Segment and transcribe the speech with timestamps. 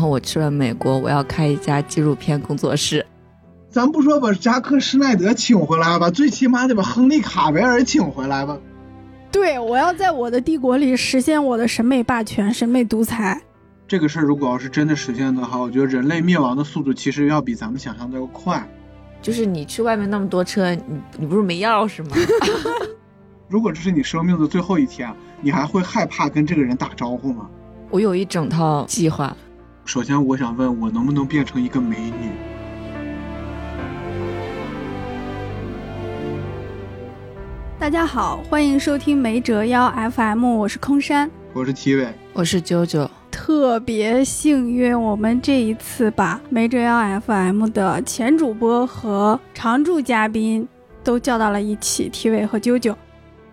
[0.00, 3.04] 后我去了美国，我要开一家纪录片工作室。
[3.68, 8.58] 咱不说把扎克施耐德请回来吧，最起码得把亨利卡维尔请回来吧。
[9.30, 13.40] 对，我要在我的帝国里实现我的审美霸权、审美独裁。
[13.86, 18.66] 这个事儿如果要是真的实现的话，我觉得人类灭亡的速度其实要比咱们想象的要快。
[19.22, 20.82] 就是你去外面那么多车，你
[21.18, 22.16] 你不是没钥匙吗？
[23.48, 27.48] 如果这是你生命的最后一天，你还会害怕跟这个人打招呼吗？
[27.90, 29.36] 我有一整套计划。
[29.92, 32.30] 首先，我想问我能不能变成一个美女？
[37.76, 43.10] 大家好，欢迎收听没折腰 FM，我是空山，我是体伟，我是九九。
[43.32, 50.68] 特别幸运，我们这一次把梅折腰 FM 的前主播和常驻嘉宾
[51.02, 52.94] 都叫到了一起，体伟和啾啾。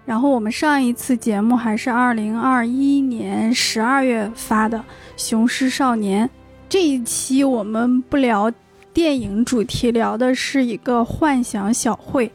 [0.05, 4.77] 然后我们上一次节目还是二零二一年十二月发的
[5.17, 6.27] 《雄狮少年》，
[6.69, 8.51] 这一期我们不聊
[8.93, 12.31] 电影主题，聊的是一个幻想小会。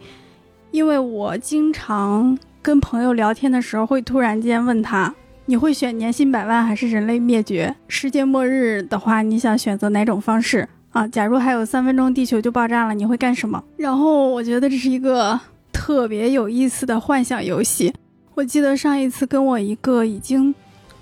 [0.73, 5.15] 因为我经常跟朋友聊天的时候，会突然间问他
[5.47, 7.73] ：“你会选年薪百万还是人类灭绝？
[7.87, 11.07] 世界末日的话，你想选择哪种方式啊？
[11.07, 15.39] 假如还有三分钟地球就爆炸了，你会干什么？”然后我觉得这是一个
[15.73, 17.95] 特别有意思的幻想游戏。
[18.35, 20.53] 我记得上一次跟我一个已经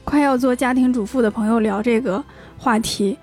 [0.05, 2.23] 快要做家庭主妇的朋友聊这个
[2.59, 3.17] 话题，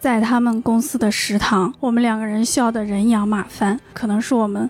[0.00, 4.68] 在他们公司的食堂，我们两个人笑得人仰马翻，可能是我们。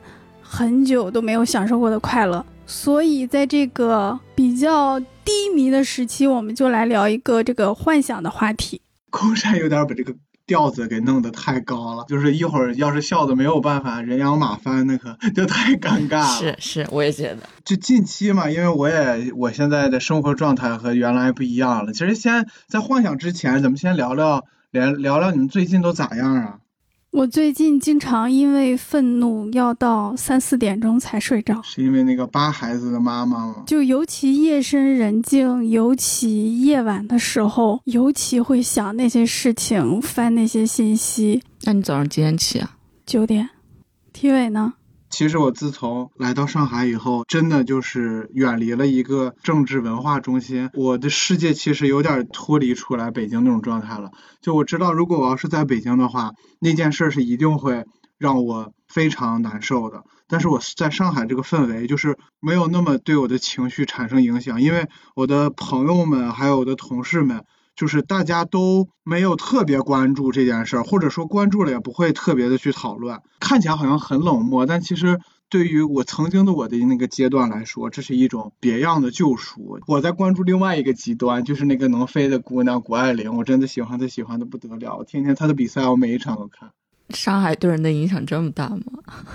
[0.54, 8.82] 很久都没有享受过的快乐，所以在这个比较低迷的时期，我们就来聊一个这个幻想的话题。
[9.08, 10.14] 空山有点把这个
[10.52, 16.26] 调子给弄得太高了，就是一会儿要是笑的没有办法人仰马翻，那 可就太尴尬了。
[16.38, 17.38] 是是，我也觉得。
[17.64, 21.94] 就近期嘛，因为我也我现在的生活状态和原来不一样了。
[21.94, 26.58] 其实先在幻想之前，咱们先聊聊聊聊聊你们最近都咋样啊？
[27.12, 33.64] 我最近经常因为愤怒要到三四点钟才睡着，是因为那个八孩子的妈妈吗？
[33.66, 41.42] 就尤其夜深人静，尤其夜晚的时候，尤其会想那些事情，翻那些信息。
[41.64, 42.78] 那你早上几点起啊？
[43.04, 43.50] 九点。
[44.14, 44.72] 体委呢？
[45.12, 54.10] 其实我自从来到上海以后，真的就是远离了一个政治文化中心，我的世界其实有点脱离出来北京那种状态了。
[54.40, 57.84] 就我知道，如果我要是在北京的话，那件事是一定会
[58.16, 60.02] 让我非常难受的。
[60.28, 67.44] 但是我在上海这个氛围，就是没有那么对我的情绪产生影响，因为我的朋友们还有我的同事们。
[67.74, 75.18] 就是大家都没有特别关注这件事儿，或者说关注了也不会特别的去讨论，看起来好像很冷漠，但其实
[75.48, 79.80] 对于我曾经的我的那个阶段来说，这是一种别样的救赎。
[79.86, 86.70] 我在关注另外一个极端，就是那个能飞的姑娘谷爱凌，我真的喜欢她，喜欢的不得了，天天她的比赛我每一场都看。
[87.10, 88.82] 上海对人的影响这么大吗？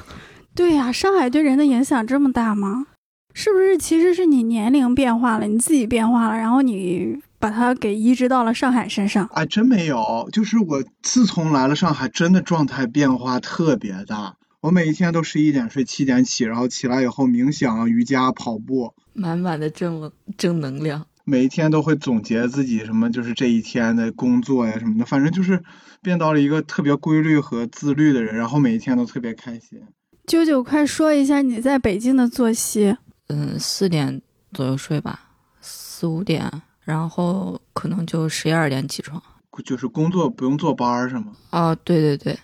[0.55, 2.87] 对呀，上海对人的影响这么大吗？
[3.33, 9.25] 是不是其实是你年龄变化了，你自己变化了，然后你把它给移植到了上海身上？
[9.33, 14.35] 啊，真没有，就是我自从来了上海，真的状态变化特别大。
[14.61, 21.05] 我每一天都十一点睡，七点起，然后起来以后冥想、瑜伽、跑步，满满的正正能量。
[21.23, 25.63] 每一天都会总结自己什么，就是这一天的工作呀什么的，反正就是
[26.01, 29.79] 变到了一个特别规律和自律的人，然后每一天都特别开心。
[30.25, 32.97] 九九，快说一下你在北京的作息。
[33.27, 34.21] 嗯，四点
[34.53, 35.19] 左右睡吧，
[35.59, 36.49] 四五点，
[36.87, 39.21] 然后可能就十一二点起床。
[39.65, 41.33] 就是工作不用坐班儿是吗？
[41.51, 42.39] 哦，对对对。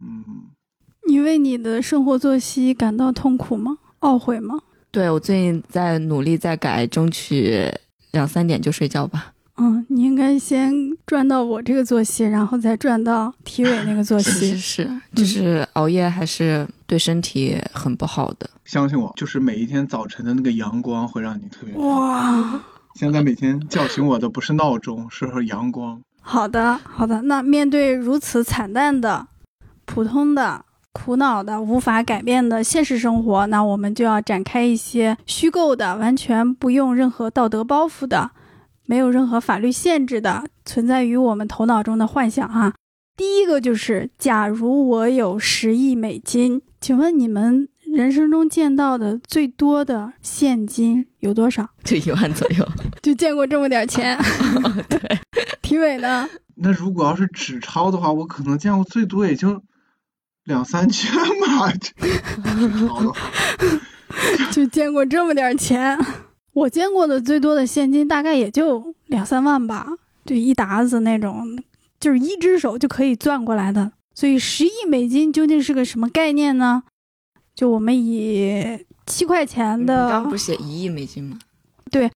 [0.00, 0.24] 嗯。
[1.06, 3.78] 你为你的生活作息感到痛苦吗？
[4.00, 4.58] 懊悔吗？
[4.90, 7.70] 对我最近在努力在改，争取
[8.10, 9.32] 两三点就睡觉吧。
[9.56, 10.72] 嗯，你应该先
[11.06, 14.56] 转到我这个作息，然后再转到体委那个作息。
[14.56, 18.50] 是是，就是熬夜还是对身体很不好的。
[18.64, 22.60] 相信我，就是每一天早晨的那个阳光会让你特别哇。
[22.94, 26.00] 现在每天叫醒我的不是闹钟，是阳光。
[26.22, 27.22] 好的，好的。
[27.22, 29.26] 那面对如此惨淡的、
[29.84, 38.30] 普通的、苦恼的、无法改变的现实生活，那我们就要展开一些虚构的、完全不用任何道德包袱的。
[38.86, 42.74] 没有任何法律限制的存在于我们头脑中的幻想哈。
[43.16, 51.68] 第一个就是，假如我有十亿美金，请问你们人生中见到的最多的现金有多少？
[51.84, 52.68] 就一万左右，
[53.02, 54.18] 就见过这么点钱。
[54.88, 55.00] 对，
[55.62, 56.28] 体委呢？
[56.56, 59.62] 那如果要是纸钞的话，我可能见过最多也就
[60.44, 61.10] 两三千
[61.40, 61.72] 吧。
[61.72, 63.30] 纸钞的话，
[64.52, 65.98] 就见过这么点钱。
[66.52, 69.88] 我见过的最多的现金大概也就两三万吧，
[70.24, 71.58] 就一沓子那种，
[71.98, 73.90] 就是一只手就可以攥过来的。
[74.14, 76.84] 所以十亿美金究竟是个什么概念呢？
[77.54, 81.38] 就我们以七块钱你的，刚刚不是写一亿美金吗？
[81.90, 82.10] 对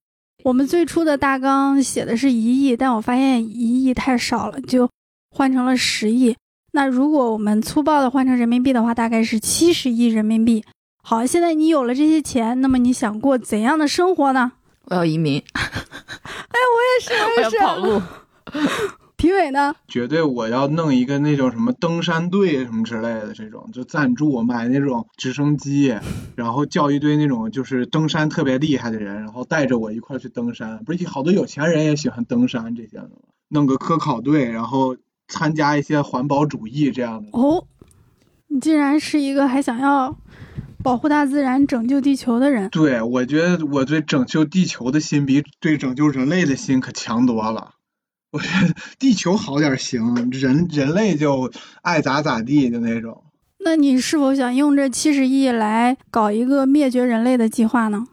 [0.44, 4.88] 我们最初的大纲写的是一亿，但我发现一亿太少了，就
[5.30, 6.36] 换成了十亿。
[6.72, 10.64] 那如果我们粗暴的换成人民币的话，大概是七十亿人民币。
[11.02, 14.52] 好，现在你有了这些钱，那么你想过怎样的生活呢？
[14.84, 15.42] 我要移民，
[17.00, 18.02] 是，我也是 我要跑路。
[19.18, 19.74] 评委呢？
[19.88, 25.94] 绝对我要弄一个那种什么登山队什么之类的这种，就赞助买那种直升机，
[26.36, 30.82] 然后叫一堆那种就是登山特别厉害的人，然后带着我一块儿去登山。
[30.84, 33.16] 不是好多有钱人也喜欢登山这些的吗？
[33.48, 37.28] 弄个科考队，然后参加一些环保主义这样的。
[37.32, 37.66] 哦，
[38.46, 40.16] 你竟然是一个还想要
[40.84, 42.70] 保护大自然、拯救地球的人。
[42.70, 47.72] 对，我觉得我对拯救地球的心比对拯救人类的心可强多了。
[48.32, 51.50] 我觉得地球好点儿行，人人类就
[51.82, 53.24] 爱咋咋地的那种。
[53.60, 58.06] 那你是否想用这七十亿来搞一个灭绝人类的计划呢？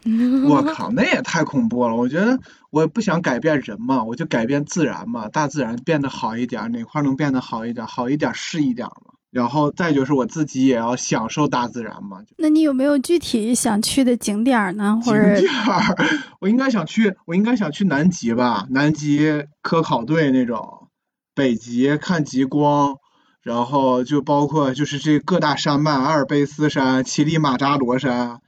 [0.48, 1.94] 我靠，那也太恐怖了！
[1.94, 2.38] 我觉得
[2.70, 9.12] 我也不想改变人嘛，我就改变自然嘛，大自然变得好一点儿，哪块儿能变得好一点儿，好一点儿是一点儿嘛。
[9.30, 12.22] 然后再就是我自己也要享受大自然嘛。
[12.38, 15.00] 那你有没有具体想去的景点儿呢？
[15.04, 15.96] 或者景者点儿，
[16.40, 20.88] 我应该想去，我应该想去南极吧，南极科考队那种，
[21.34, 22.96] 北极看极光，
[23.42, 28.40] 然后就包括就是这各大山脉，阿尔卑斯山、乞力马扎罗山，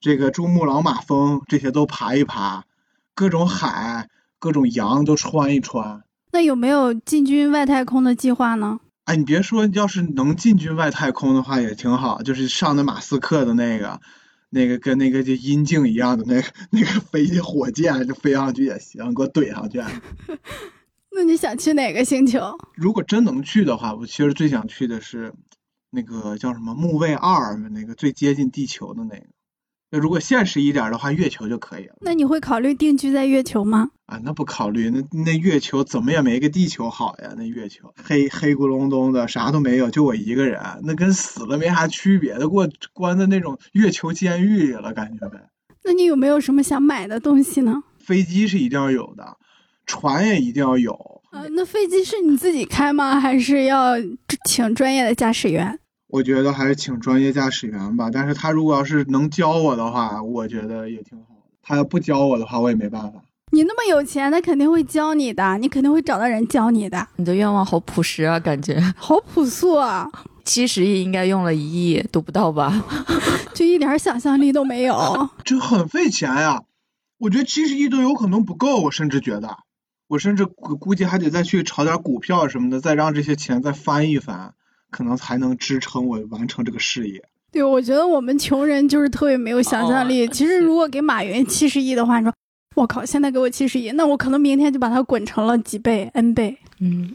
[0.00, 2.64] 这个珠穆朗玛峰这些都爬一爬，
[3.14, 4.08] 各种海、
[4.38, 6.02] 各种洋都穿一穿。
[6.32, 8.78] 那有没有进军外太空的计划呢？
[9.06, 14.00] 哎，你别说，要是能进军外太空的话也挺好，就是上的马斯克的那个，
[14.50, 19.80] 那个跟那个就阴茎一样的那个那个飞机火箭，就飞上去也行，给我怼上去。
[21.14, 22.58] 那你想去哪个星球？
[22.74, 25.32] 如果真能去的话，我其实最想去的是
[25.90, 29.26] 那个叫什么木卫二，那个最接近地球的那个。
[29.96, 31.94] 那如果现实一点的话，月球就可以了。
[32.02, 33.88] 那你会考虑定居在月球吗？
[34.04, 37.32] 啊，那不考虑，那那月球怎么也没个地球好呀？
[37.34, 45.48] 那月球黑黑咕隆咚的，啥都没有，就我一个人，那跟死了没啥区别，都给我关在那种月球监狱里了，感觉呗。
[45.82, 47.82] 那你有没有什么想买的东西呢？
[47.98, 49.38] 飞机是一定要有的，
[49.86, 51.22] 船也一定要有。
[51.32, 53.18] 呃，那飞机是你自己开吗？
[53.18, 53.94] 还是要
[54.44, 55.78] 请专业的驾驶员？
[56.08, 61.36] 我觉得还是请专业驾驶员吧，但是他如果要是能教我的话，我觉得也挺好。
[61.62, 63.22] 他要不教我的话，我也没办法。
[63.52, 67.06] 你那么有钱，他肯定会教你的，你肯定会找到人教你的。
[67.16, 70.10] 你的愿望好朴实啊，感觉 好朴素啊，
[70.44, 71.60] 七十亿应该用了一
[71.90, 72.84] 亿都不到吧？
[73.54, 75.28] 就一点想象力都没有。
[75.44, 76.62] 这很费钱呀！
[77.18, 79.58] 我觉得七十亿都有可能不够，我甚至觉得，
[80.08, 84.54] 我甚至估估计还得再去炒点股票什么的，再让这些钱再翻一翻，
[84.96, 87.22] 可能才能支撑我完成这个事业。
[87.52, 90.26] 对，我觉得我们穷人就是特别没有想象力。
[90.26, 92.32] 哦其实如果给马云七十亿的话，你说
[92.74, 96.56] 我靠，现在给我七十亿，那我可能明天就把它滚成了几倍、n 倍。
[96.80, 97.14] 嗯，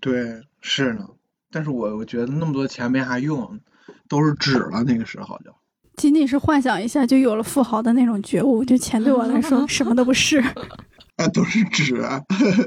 [0.00, 1.06] 对，是呢。
[1.50, 3.60] 但是我我觉得那么多钱没啥用，
[4.08, 4.82] 都是纸了。
[4.84, 5.54] 那个时候就，
[5.96, 8.64] 仅仅是幻想一下，就有了富豪的那种觉悟。
[8.64, 10.38] 就钱对我来说 什么都不是。
[11.16, 12.02] 啊，都是纸。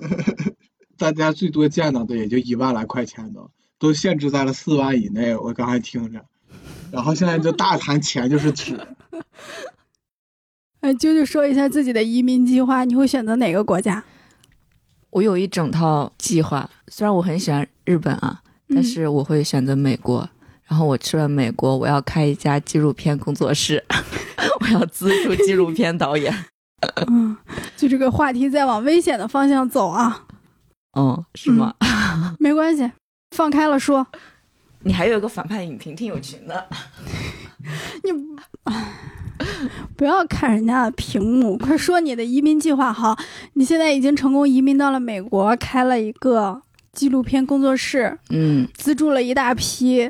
[0.97, 5.35] 大家最多见到的也就一万来块钱都，都限制在了四万以内。
[5.35, 6.25] 我刚才听着，
[6.91, 8.79] 然后现在就大谈钱就是纸。
[10.81, 14.03] 哎，啾啾说一下自己的移民计划，你会选择哪个国家？
[15.09, 20.29] 我有一整套计划，虽然我很喜欢日本啊，但嗯是我会选择美国。
[20.65, 23.81] 然后我去了美国，我要开一家纪录片工作室，
[24.59, 26.33] 我要资助纪录片导演。
[27.07, 27.35] 嗯，
[27.77, 30.27] 就这个话题在往危险的方向走啊，
[30.99, 31.73] 嗯，是吗？
[32.37, 32.91] 没关系，
[33.37, 34.07] 放开了说。
[34.79, 36.67] 你还有一个反派影评挺有群的。
[38.03, 38.11] 你
[39.95, 43.15] 不要看人家的屏幕，快说你的移民计划好。
[43.53, 46.63] 你现在已经成功移民到了美国，开了一个
[46.93, 50.09] 纪录片工作室，嗯，资助了一大批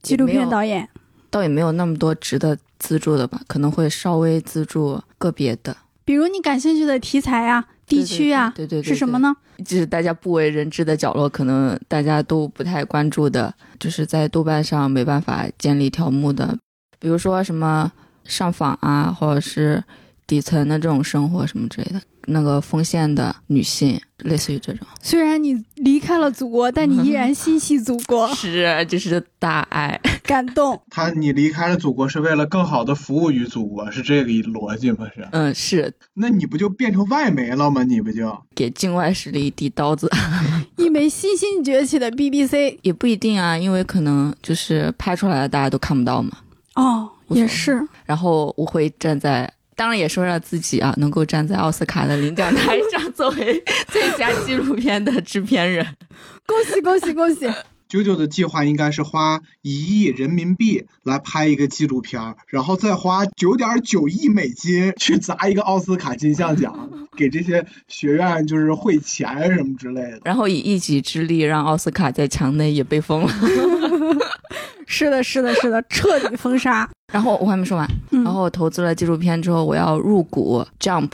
[0.00, 0.88] 纪录片导演。
[1.28, 5.76] 倒也没有那么多值得资助的吧，可能会稍微资助个别的
[6.06, 9.36] 比如你感兴趣的题材啊、地区啊，对对对对对是什么呢？
[9.64, 16.58] 就是大家不为人知的角落，可能大家都不太关注的，就是在豆瓣上没办法建立条目的，
[16.98, 17.90] 比如说什么
[18.24, 19.82] 上访啊，或者是
[20.26, 28.28] 底层的这种生活什么之类的，那个丰县的女性，类似于这种，虽然你离开了祖国，但你依然心系祖国。
[28.34, 30.00] 是，这是大爱。
[30.22, 30.80] 感动。
[30.88, 35.06] 他你离开了祖国是为了更好的服务于祖国，是这个逻辑吗？
[35.14, 35.28] 是？
[35.32, 37.82] 嗯，是那你不就变成外媒了吗？
[37.82, 38.32] 你不就？
[38.54, 40.08] 给境外势力递刀子，
[40.78, 46.30] 一枚新兴崛起的 BBC 也不一定啊，因为可能就是拍出来的大家都看不到嘛。
[46.76, 47.86] 哦，也是。
[48.06, 55.84] 然后我会站在，当然也是为了自己啊，能够站在奥斯卡的领奖台 上，作为最佳纪录片的制片人。
[56.46, 57.50] 恭喜恭喜恭喜！
[57.88, 70.20] 九九的计划应该是花一亿人民币来拍一个纪录片，然后再花九点九亿美金去砸一个奥斯卡金像奖，给这些学院就是汇钱什么之类的。
[70.24, 73.28] 然后以一己之力让奥斯卡在墙内也被封了。
[74.86, 76.88] 是的，是的，是的，彻底封杀。
[77.12, 81.10] 然后我还没说完，嗯，然后我投资了纪录片之后，我要入股 Jump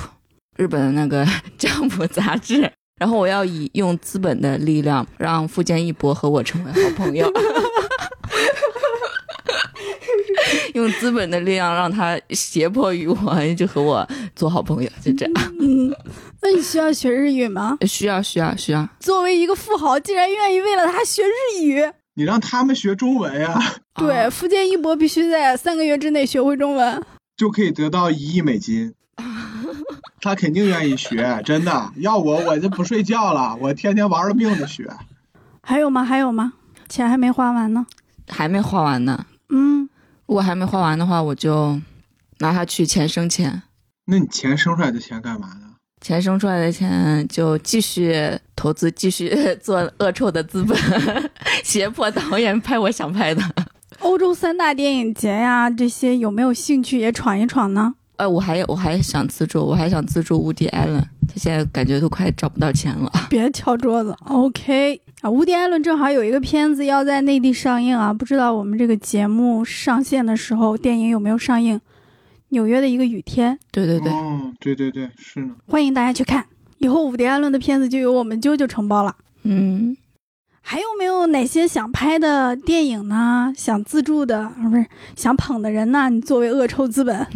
[0.57, 1.26] 日本的那个
[1.59, 7.31] Jump 杂志，然后我要以用资本的力量让富坚义博和我成为好朋友。
[10.75, 15.35] 用资本的力量让他胁迫于我，就和我做好朋友，就这样。
[15.59, 15.93] 嗯，
[16.40, 17.76] 那你需要学日语吗？
[17.87, 21.83] 需要需要需要，作为一个富豪，竟然愿意为了他学日语。
[22.18, 23.56] 你让他们学中文呀，
[23.94, 27.00] 对，啊福建一博必须在三个月之内学会中文。
[27.37, 28.92] 就可以得到一亿美金。
[30.20, 31.92] 他肯定愿意学，真的。
[31.98, 34.90] 要我，我就不睡觉了， 我天天玩了命的学。
[35.62, 36.02] 还有吗？
[36.04, 36.54] 还有吗？
[36.88, 37.87] 钱还没花完呢。
[38.28, 39.25] 还没花完呢。
[39.50, 39.88] 嗯，
[40.26, 41.80] 如果还没花完的话，我就
[42.40, 43.62] 拿它去钱生钱，
[44.06, 45.67] 那你钱生出来的钱干嘛呢？
[46.00, 48.14] 钱生出来的钱就继续
[48.55, 50.78] 投资，继续 做恶臭的资本，
[51.64, 53.43] 胁迫导演拍我想拍的。
[54.00, 57.95] 欧洲三大电影节呀，这些有没有兴趣也闯一闯呢？
[58.17, 63.11] 呃，我还我还想资助，我还想资助乌迪艾伦，他现在感觉都快找不到钱了。
[63.28, 64.17] 别敲桌子。
[64.26, 71.81] OK 啊，乌迪艾伦正好有一个片子要在内地上映啊，不知道我们这个节目上线的时候，电影有没有上映？
[72.50, 75.55] 纽约的一个雨天，对对对，哦，对对对，是呢。
[75.67, 76.47] 欢迎大家去看。
[76.78, 79.14] 以后伍迪·艾伦的片子就由我们啾啾承包了。
[79.43, 79.97] 嗯，
[80.61, 83.52] 还有没有哪些想拍的电影呢？
[83.57, 84.87] 想自助的，啊不是
[85.17, 86.09] 想捧的人呢？
[86.09, 87.26] 你作为恶臭资本，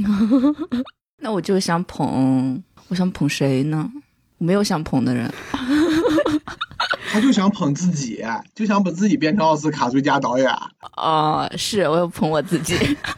[1.20, 3.90] 那我就想捧，我想捧谁呢？
[4.38, 5.32] 我没有想捧的人。
[7.12, 10.48] 他就想捧自己，就想把自己变成奥斯卡最佳导演。
[10.96, 12.74] 哦，是我要捧我自己。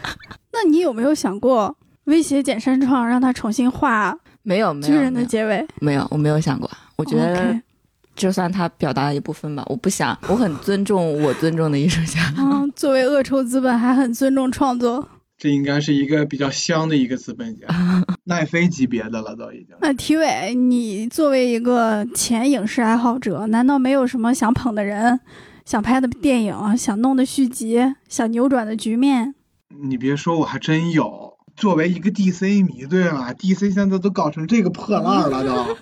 [0.53, 5.67] 那你有没有想过威胁简山创，让他重新画没有没有巨人的结尾？
[5.81, 6.71] 没有，我没有想过。
[6.97, 7.59] 我觉得
[8.15, 12.33] 就算他表达了一部分吧，我不想，我很尊重我尊重的艺术家。
[12.39, 15.09] 嗯，作为恶臭资本，还很尊重创作。
[15.37, 17.67] 这应该是一个比较香的一个资本家，
[18.25, 19.75] 奈飞级别的了，都已经。
[19.81, 25.19] 那体委，你作为一个前影视爱好者，难道没有什么想捧的人、
[25.65, 29.35] 想拍的电影、想弄的续集、想扭转的局面？
[29.83, 31.34] 你别说，我还真有。
[31.57, 35.77] 作为一个 DC 迷，对吧？DC 现在都搞成这个破烂了都。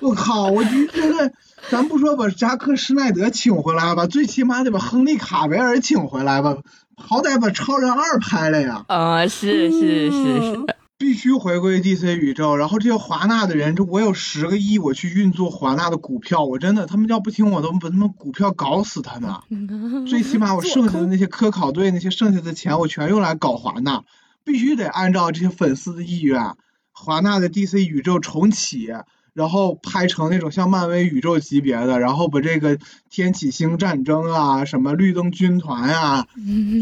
[0.08, 0.50] 我靠！
[0.50, 1.32] 我就觉得，
[1.70, 6.56] 咱不说把扎克施耐德请回来吧，最起码得把亨利卡维尔请回来吧，
[6.96, 8.84] 好歹把超人二拍了呀。
[8.88, 10.66] 啊、是是是是，嗯
[10.98, 19.32] 必须回归 DC 宇宙，然后这些华纳的人，这我有十个亿，我去运作华纳的股票，我真的，他们要不听我，都把他们股票搞死他们。
[20.06, 24.04] 最起码我剩下的那些科考队那些剩下的钱，我全用来搞华纳，
[24.44, 26.56] 必须得按照这些粉丝的意愿，
[26.90, 28.88] 华纳的 DC 宇宙重启，
[29.34, 32.78] 然后拍成那种像漫威宇宙级别的，然后把这个
[33.10, 36.26] 天启星战争啊，什么绿灯军团啊，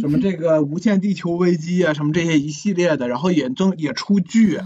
[0.01, 4.59] 什么这个无限地球危机啊，什么这些一系列的，然后也正也出剧，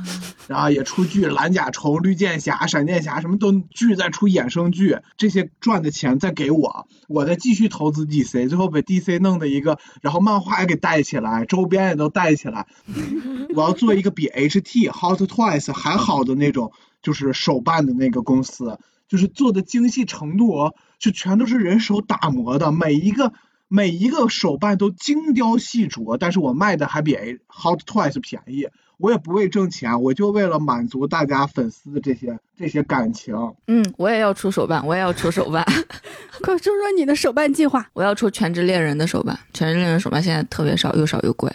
[0.49, 12.67] 然后也出剧，蓝甲虫、绿箭侠、闪电侠什么都剧再出衍生剧，这些赚的钱再给我，我再继续投资 DC，最后把 DC 弄的一个，然后漫画也给带起来，周边也都带起来，
[13.55, 16.73] 我要做一个比 HT Hot Toys 还好的那种，
[17.05, 23.33] 就是手办的那个公司，就是做的精细程度哦，就全都是人手打磨的，每一个
[23.69, 27.15] 每一个手办都精雕细琢，但是我卖的还比
[27.47, 28.67] Hot Toys 便宜，
[28.99, 33.35] 我也不为挣钱，我就为了满足大家粉丝的这些这些感情。
[33.67, 35.65] 嗯，我也要出手办，我也要出手办，
[36.43, 37.87] 快说说你的手办计划。
[37.93, 41.53] 我要出全职猎人的手办，全职猎人手办现在特别少，又少又贵。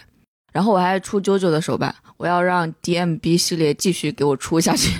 [0.52, 4.90] 然后我还出九九的手办，我要让 DMB 系列继续给我出下去，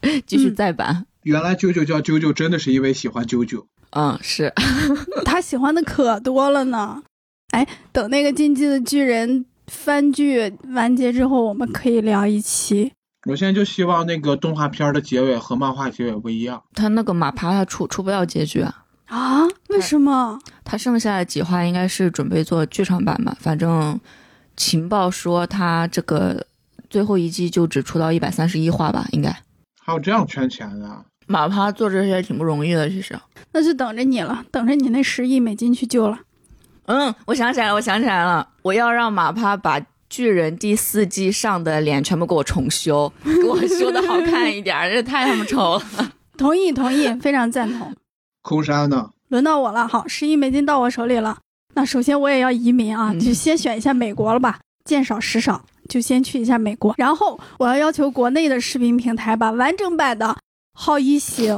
[0.26, 1.06] 继续再版。
[1.22, 3.64] 原来啾啾叫啾啾，真的是因为喜欢啾啾。
[3.90, 4.52] 嗯，是，
[5.24, 7.02] 他喜欢的可多了呢。
[7.50, 12.92] 哎，等那个《进击的巨人》番剧完结之后，我们可以聊一期。
[13.26, 16.62] 我现在就希望那个动画片的结尾和漫画结尾不一样。
[16.74, 19.44] 他那个马爬他出出不了结局啊，啊？
[19.68, 20.38] 为为什么？
[20.64, 23.36] 他剩下的几话应该是准备做剧场版吧？
[23.40, 23.98] 反正
[24.56, 26.46] 情报说他这个
[26.90, 29.34] 最后一季就只出到一百三十一话吧，应该。
[29.88, 30.86] 还有这样圈钱的？
[31.26, 33.18] 马趴做这些挺不容易的，其实。
[33.52, 36.18] 那就等着你了，等着你那十亿美金去救了。
[36.84, 39.80] 嗯，我想起来了，我想起来了，我要让马趴把
[40.10, 45.82] 巨人第四季上的脸全部给我重修， 给我修的好看一点，这太他妈丑了。
[46.36, 47.94] 同意，同意，非常赞同。
[48.42, 49.08] 空山呢？
[49.28, 51.38] 轮到我了，好，十亿美金到我手里了。
[51.72, 56.94] 那首先我也要移民啊，就先选一下美国了吧，见少识少，就先去一下美国。
[56.98, 60.26] 然后我要要求国内的视频平台把完整版的
[60.74, 61.54] 《好一行》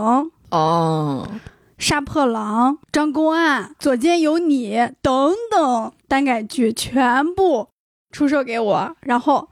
[0.51, 1.29] 哦。
[1.77, 7.69] 杀破狼、张公案、左肩有你等等单改剧全部
[8.13, 9.49] 出售给我，然后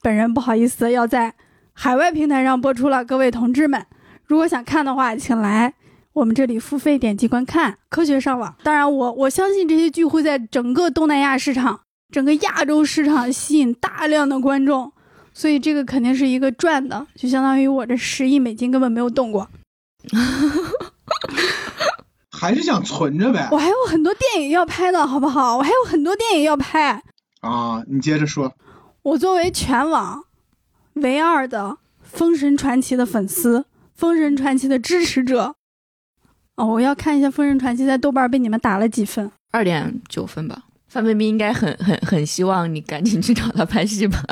[0.00, 1.34] 本人不好意思要在
[1.72, 3.04] 海外平台上播出了。
[3.04, 3.84] 各位同志们，
[4.24, 5.74] 如果想看的话，请来
[6.12, 8.54] 我们这里付费点击观看，科学上网。
[8.62, 11.80] 当然，我我相信这些剧会在整个东南亚市场、
[12.14, 14.92] 整个亚洲市场吸引大量的观众，
[15.32, 19.48] 所以这个肯定是一个赚的，就相当于我这十亿美金根本没有动过。
[22.30, 23.48] 还是想存着呗。
[23.50, 25.56] 我还有很多电影要拍的，好不好？
[25.56, 27.02] 我还有很多电影要拍
[27.40, 27.82] 啊！
[27.88, 28.54] 你接着说。
[29.02, 30.22] 我作为全网
[30.92, 31.70] 唯二的
[32.04, 33.58] 《封神传奇》的粉丝，
[33.96, 35.56] 《封神传奇》的支持者，
[36.54, 39.32] 哦，我要看一下《封神传奇》在豆瓣被你们打了几分？
[39.50, 40.62] 二点九分吧。
[40.94, 44.22] 范冰冰应该很很很希望你赶紧去找他拍戏吧。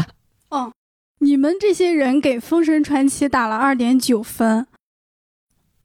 [0.48, 0.72] 哦，
[1.18, 4.68] 你们这些人给《封神传奇》打了二点九分。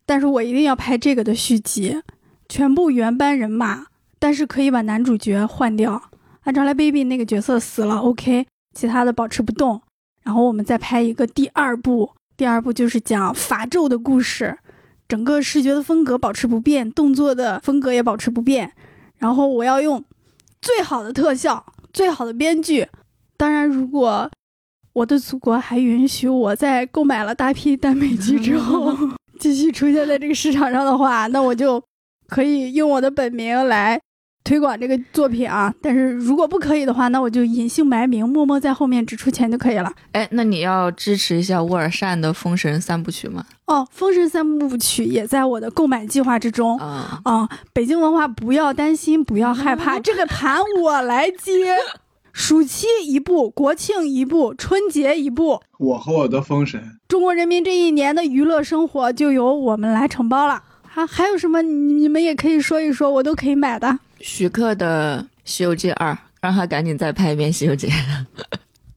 [0.05, 2.03] 但是我一定要拍这个的续集，
[2.47, 3.87] 全部原班人马，
[4.19, 6.11] 但是可以把男主角换掉。
[6.45, 8.45] Angelababy 那个角色死了，OK，
[8.77, 9.81] 其他的保持不动。
[10.21, 14.59] 然后我们再拍一个第二部，第二部就是讲法咒的故事，
[15.07, 18.73] 整个视觉的风格保持不变，动作的风格也保持不变。
[19.17, 20.05] 然后我要用
[20.67, 22.85] 最好的特效，最好的编剧。
[23.37, 24.29] 当然，如果
[24.91, 28.93] 我的祖国还允许我在购买了大批单美剧之后。
[29.39, 31.81] 继续出现在这个市场上的话，那我就
[32.27, 33.97] 可以用我的本名来
[34.47, 35.73] 推广这个作品啊。
[35.81, 39.91] 但是如果不可以的话，那我就隐姓埋名，默默在后面只出钱就可以了。
[40.13, 43.43] 哎，那你要支持一下沃尔善的《封神三部曲》吗？
[43.65, 47.19] 哦，《封神三部曲》也在我的购买计划之中啊。
[47.25, 51.75] 啊，北京文化不要担心，不要害怕， 这个盘我来接。
[52.31, 55.59] 暑期一部，国庆一部，春节一部。
[55.79, 60.61] 我和我的封神，中国人民这一年的娱乐生活就由我们来承包了。
[60.83, 61.63] 还还有什么？
[61.63, 63.97] 你你们也可以说一说，我都可以买的。
[64.19, 67.87] 徐克的《西游记二》，让他赶紧再拍一遍《西游记》。《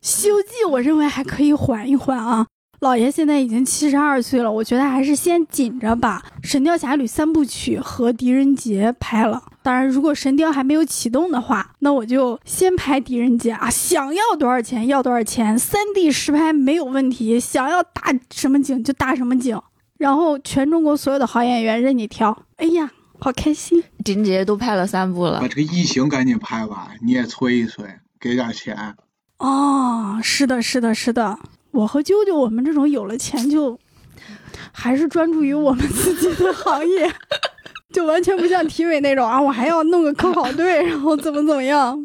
[0.01, 2.47] 西游记》，我认为还可以缓一缓啊。
[2.81, 9.43] 老爷现在已经七十二岁了，我觉得还是先紧着把《神雕侠侣》三部曲和《狄仁杰》拍了。
[9.63, 13.69] 当然，如果《神雕》还没有启动的话，那我就先拍《狄仁杰》啊！
[13.69, 17.39] 想要多少钱要多少钱，三 D 实拍没有问题。
[17.39, 19.61] 想要搭什么景就搭什么景，
[19.99, 22.45] 然后全中国所有的好演员任你挑。
[22.57, 23.83] 哎呀，好开心！
[24.03, 27.85] 狄仁杰都拍了三部了，把这个异形赶紧拍完，你也催一催，
[28.19, 28.95] 给点钱。
[29.39, 31.39] 哦，是的，是的，是的。
[31.71, 33.79] 我和啾啾，我们这种有了钱就
[34.73, 37.13] 还是专注于我们自己的行业，
[37.93, 42.05] 就完全不像体委那种啊，我还要弄个科考队， 然后怎么怎么样。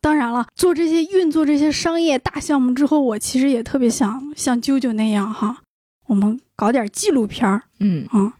[0.00, 5.58] 当然了，做这些运作这些商业大项目之后，我其实也特别想像啾啾那样哈，
[6.06, 8.32] 我们搞点纪录片儿，嗯啊，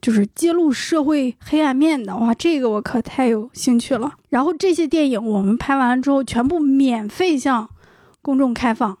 [0.00, 4.12] 就是揭露社会黑暗面的哇，这个我可太有兴趣了。
[4.28, 7.68] 然后这些电影我们拍完了之后，全部免费向
[8.22, 8.98] 公众开放。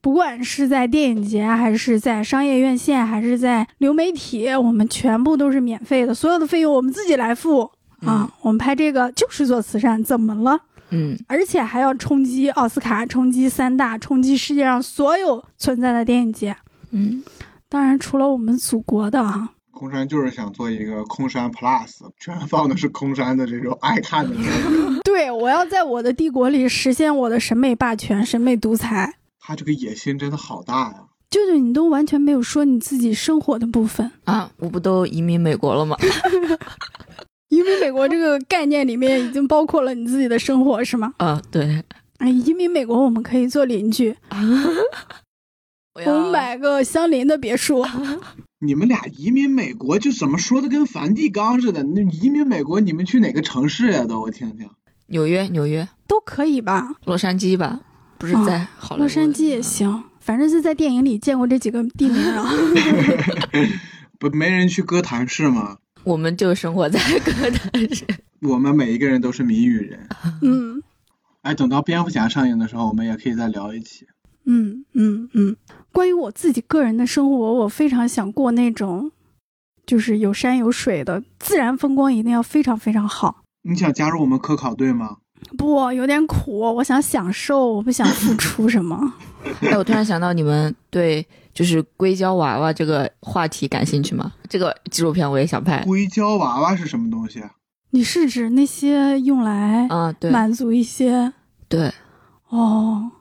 [0.00, 7.70] 不管是在电影节，还是在商业院线，还是在流媒体，我们全部都是免费的，所有的费用我们自己来付
[8.04, 8.30] 啊！
[8.42, 10.60] 我们拍这个就是做慈善，怎么了？
[10.90, 16.54] 嗯，而且还要冲击奥斯卡，冲击三大，冲击世界上所有存在的电影节。
[16.90, 17.24] 嗯，
[17.70, 19.52] 当然除了我们祖国的啊。
[19.74, 24.34] 空山就是想做一个空山 Plus，全放的是空山的这种爱看的。
[25.04, 29.16] 对，我要在我的帝国里实现我的审美霸权、审美独裁。
[29.40, 30.94] 他这个野心真的好大呀！
[31.28, 34.50] 舅舅，你都完全没有说你自己生活的部分啊！
[34.58, 35.96] 我不都移民美国了吗？
[37.50, 41.12] 移民美国这个概念里面已经包括了你自己的生活，是吗？
[41.18, 41.82] 啊，对。
[42.18, 44.16] 哎，移民美国我们可以做邻居，
[45.94, 47.84] 我们买个相邻的别墅。
[48.64, 51.82] 你们俩移民美国就怎么说的跟梵蒂冈似的？
[51.82, 54.04] 那移民美国，你们去哪个城市呀？
[54.04, 54.68] 都我听听。
[55.06, 56.94] 纽约，纽约都可以吧？
[57.04, 57.80] 洛杉矶吧。
[58.16, 62.50] 不是在好洛杉矶也行，反正是在电影里见过这几个地名啊。
[64.18, 65.76] 不，没人去哥谭市吗？
[66.04, 68.06] 我们就生活在哥谭市。
[68.40, 70.08] 我们每一个人都是谜语人。
[70.42, 70.82] 嗯
[71.42, 74.06] 哎，等到蝙蝠侠上映的时候，我们也可以再聊一期。
[74.46, 75.56] 嗯嗯嗯。
[75.94, 79.12] 关于我自己个人的生活，我非常想过那种，
[79.86, 83.42] 就是有山有水的自然风光，一定要非常非常好。
[83.62, 85.18] 你想加入我们科考队吗？
[85.56, 89.14] 不，有点苦，我想享受，我不想付出什么。
[89.62, 94.32] 哎，我突然想到，你们对就是硅胶娃娃这个话题感兴趣吗？
[94.48, 95.84] 这个纪录片我也想拍。
[95.84, 97.52] 硅胶娃娃是什么东西啊？
[97.90, 101.32] 你是指那些用来啊，对满足一些
[101.68, 101.92] 对，
[102.48, 103.12] 哦？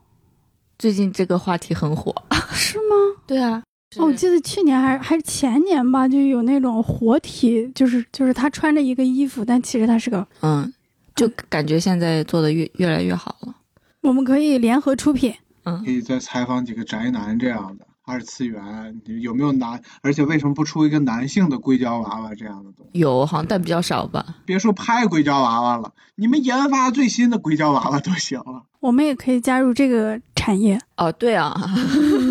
[0.79, 2.11] 最近这个话题很火。
[2.53, 2.95] 是吗？
[3.27, 3.61] 对啊，
[3.97, 10.25] 哦，我记得去年还还是前年吧，就有那种活体，就是就是他穿着一个衣服，但其实他是个。
[10.41, 10.71] 嗯，
[11.15, 13.55] 就感觉现在做的越越来越好了。
[14.01, 15.33] 我们可以联合出品。
[15.65, 19.81] 嗯可，以再采访几个宅男这样的二次元，有没有男？
[20.01, 22.99] 而且为什么不出一个男性的硅胶娃娃这样的东西？
[22.99, 24.39] 有好像但比较少吧。
[24.45, 28.63] 别说拍硅胶娃娃了，你们研发最新的硅胶娃娃都行了。
[28.81, 30.77] 我们也可以加入这个产业。
[30.97, 32.22] 哦，对啊，嗯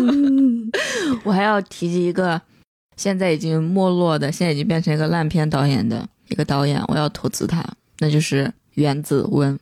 [1.23, 2.41] 我还要提及一个
[2.95, 7.63] 现在已经没落的，现在已经变成一个烂片导演的一个导演，我要投资他，
[7.99, 9.57] 那就是原子温。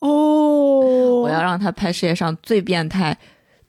[0.00, 3.16] 哦，我要让他拍世界上最变态、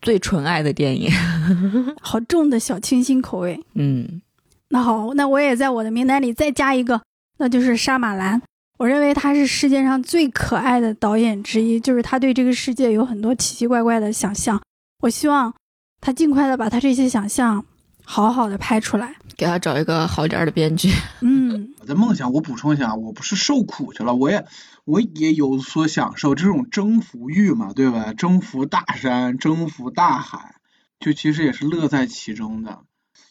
[0.01, 1.11] 最纯爱的电影。
[2.01, 3.59] 好重的小清新口味。
[3.73, 4.21] 嗯，
[4.69, 7.01] 那好，那我也在我的名单里再加一个，
[7.39, 8.41] 那就是沙马兰。
[8.77, 14.59] 我认为他是世界上最可爱的导演之一，就是他对这个世界有很多奇奇怪怪的想象。
[15.01, 15.53] 我希望
[16.01, 17.63] 他尽快的把他这些想象
[18.03, 19.15] 好好的拍出来。
[19.37, 20.91] 给他找一个好点儿的编剧。
[21.21, 24.45] 嗯，我的梦想，我补充一下，我不是受苦去了，我也
[24.83, 28.13] 我也有所享受，这种征服欲嘛，对吧？
[28.13, 30.55] 征服大山，征服大海，
[30.99, 32.79] 就其实也是乐在其中的。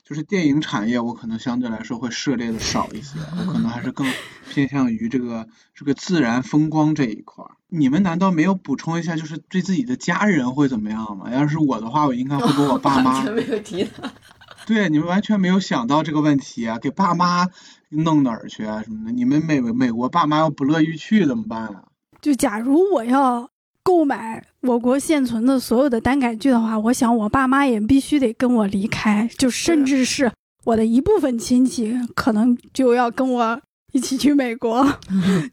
[0.05, 4.13] 就是电影产业，我可能相对来说会涉猎的少一些，我可能还是更
[4.49, 7.51] 偏向于这个这个自然风光这一块儿。
[7.71, 11.31] 你们难道没有补充一下，就是对自己的家人会怎么样吗？
[11.33, 13.23] 要是我的话，我应该会给我爸妈。
[13.31, 14.11] 没有提他。
[14.67, 16.79] 对，你们完全没有想到这个问题啊！
[16.79, 17.49] 给爸妈
[17.89, 19.13] 弄哪儿去啊什么的？
[19.13, 21.85] 你们美美国爸妈要不乐意去怎么办啊？
[22.21, 23.49] 就假如我要
[23.83, 30.31] 购买我国现存的所有的单改剧的话，我想我爸妈也必须得跟我离开，就甚至是
[30.65, 33.61] 我的一部分亲戚可能就要跟我
[33.93, 34.87] 一起去美国，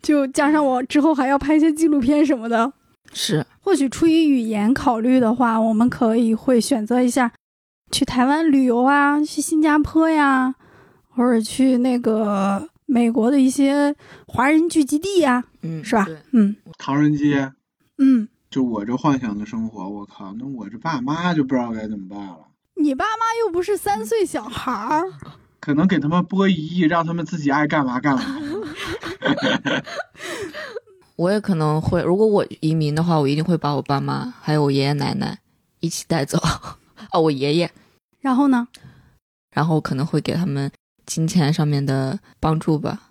[0.01, 2.71] 就加上我之后还要拍一些纪录片什么的。
[3.13, 7.31] 是，或许出于语言考虑的话，我们可以会选择一下
[7.91, 10.53] 去台湾旅游啊，去新加坡呀，
[11.09, 13.95] 或者去那个美国的一些
[14.27, 16.05] 华人聚集地呀，嗯，是吧？
[16.05, 16.17] 对？
[16.33, 16.55] 嗯。
[16.77, 17.53] 唐人街，
[17.97, 22.39] 嗯，就我这幻想的生活，我靠，那我这爸妈就不知道该怎么办了。
[22.75, 25.09] 你爸妈又不是三岁小孩儿，
[25.59, 28.23] 可能给他们拨一亿，让他们自己爱干嘛干嘛。
[31.15, 35.39] 我也可能会，如果我移民的话，我一定会把我爸妈还有我爷爷奶奶
[35.79, 36.37] 一起带走。
[37.11, 37.69] 哦，我爷爷，
[38.19, 38.67] 然后呢？
[39.51, 40.71] 然后可能会给他们
[41.05, 43.01] 金钱上面的帮助吧。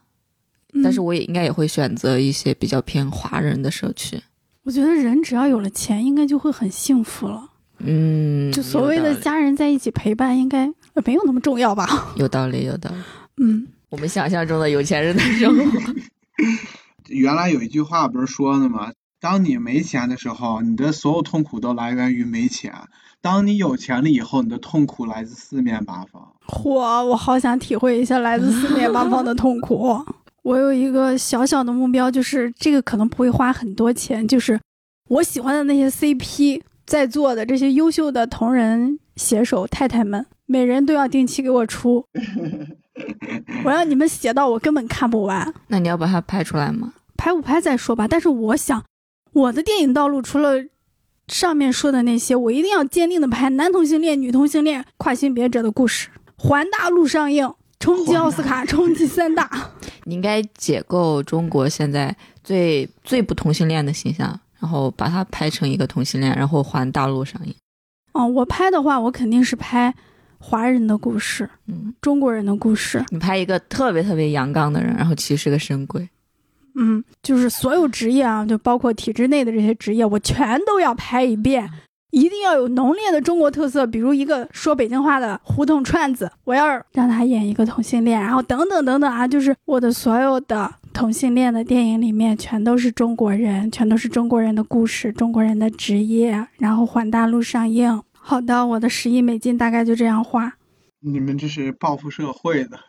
[0.84, 4.22] 但是嗯我也应该也会选择一些比较偏华人的社区。
[4.62, 7.48] 我觉得人只要有了钱，应该就会很幸福了。
[7.78, 12.12] 嗯，就所谓的家人在一起陪伴，应该呃没有那么重要吧？
[12.16, 12.96] 有道理，有道理。
[13.38, 15.80] 嗯，我们想象中的有钱人的生活。
[17.08, 18.92] 原来有一句话不是说的吗？
[19.20, 22.72] 当你没钱的时候，你的所有痛苦都来源于没钱；
[23.20, 26.34] 当你有钱了以后，你的痛苦来自四面八方。
[26.46, 30.04] 嚯，我好想体会一下来自四面八方的痛苦。
[30.42, 34.60] 我有一个小小的目标，就是这个可能不会花很多钱，就是
[35.08, 42.06] 我喜欢的那些 CP 在座的这些优秀的同人写手太太们，每人都要定期给我出，
[43.64, 45.52] 我让你们写到我根本看不完。
[45.68, 46.92] 那你要把它拍出来吗？
[47.16, 48.06] 拍不拍再说吧。
[48.06, 48.84] 但是我想，
[49.32, 50.64] 我的电影道路除了
[51.28, 59.50] 上面说的那些，我一定要坚定的拍男同性恋、女同性恋、跨性别者的故事，环大陆上映，冲击奥斯卡，冲击三大。
[60.04, 67.54] 你应该解构中国现在最最不同性恋的形象，然后把它拍成一个同性恋，然后环大陆上映。
[68.16, 69.94] 哦，我拍的话，我肯定是拍
[70.38, 73.04] 华人的故事，嗯，中国人的故事。
[73.10, 76.08] 你拍一个特别特别阳刚的人，然后其实是个深闺。
[76.74, 81.70] 嗯，就是所有职业啊，就包括体制内的这些职业，我全都要拍一遍。
[82.12, 98.02] 一定要有浓烈的中国特色，比如一个说北京话的胡同串子，我要让他演一个同性恋，然后等等等等啊，就是我的所有的同性恋的电影里面全都是中国人，全都是中国人的故事，中国人的职业，然后环大陆上映。
[98.14, 100.54] 好的，我的十亿美金大概就这样花。
[101.00, 102.80] 你们这是报复社会的。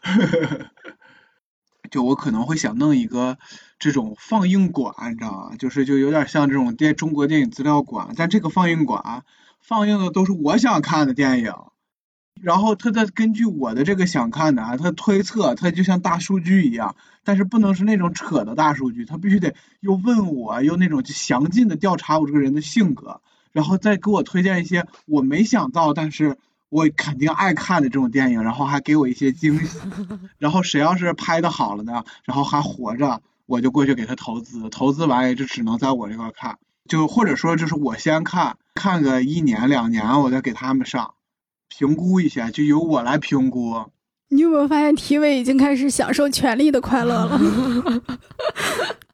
[1.91, 3.37] 就我可能会想弄一个
[3.77, 5.57] 这种放映馆，你知道吗？
[5.57, 9.25] 就是就有点像这种电中国电影资料馆，但这个放映馆
[9.59, 11.51] 放映的都是我想看的电影，
[12.41, 23.21] 然后他再根据我的这个想看的啊，他推测，他就像大数据一样，但是不能是那种扯的大数据，他必须得又问我，又那种详尽的调查我这个人的性格，
[23.51, 26.37] 然后再给我推荐一些我没想到，但是
[26.69, 29.79] 我肯定爱看的这种电影，然后还给我一些惊喜，
[30.37, 41.13] 然后谁要是拍的好了呢，然后还活着，我就过去给他投资，投资完也就只能在我这块看，就或者说就是我先看，看个一年两年，我再给他们上。
[41.77, 43.85] 评估一下，就由我来评估。
[44.29, 47.39] 你有没有发现体委已经开始享受权力的快乐了？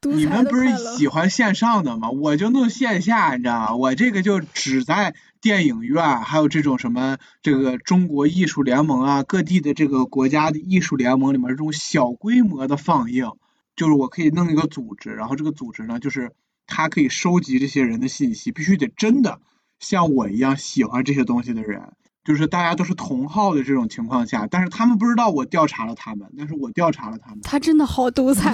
[0.02, 2.08] 你们不是喜欢线上的吗？
[2.08, 3.76] 我就弄线下，你知道吗？
[3.76, 13.32] 我这个就只在电影院，还有这种什么这个中国艺术联盟啊，各地的这个国家的艺术联盟里面这种小规模的放映，
[13.76, 16.32] 就是我可以弄一个组织，然后这个组织呢，就是
[16.66, 19.38] 它可以收集这些人的信息，必须得真的
[19.80, 21.92] 像我一样喜欢这些东西的人。
[22.24, 27.40] 就是大家都是同号的这种情况下，但是他们不知道我调查了他们，但是我调查了他们。
[27.42, 28.50] 他真的好独裁，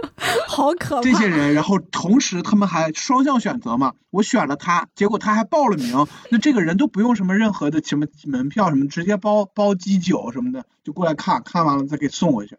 [0.48, 1.02] 好可怕。
[1.02, 3.92] 这些人，然后同时他们还双向选择嘛？
[4.10, 12.56] 我选了他，结果他还报了名，那这个人都不用什么任何的什么门票什么，直接包包机酒什么的就过来看看完了再给送回去，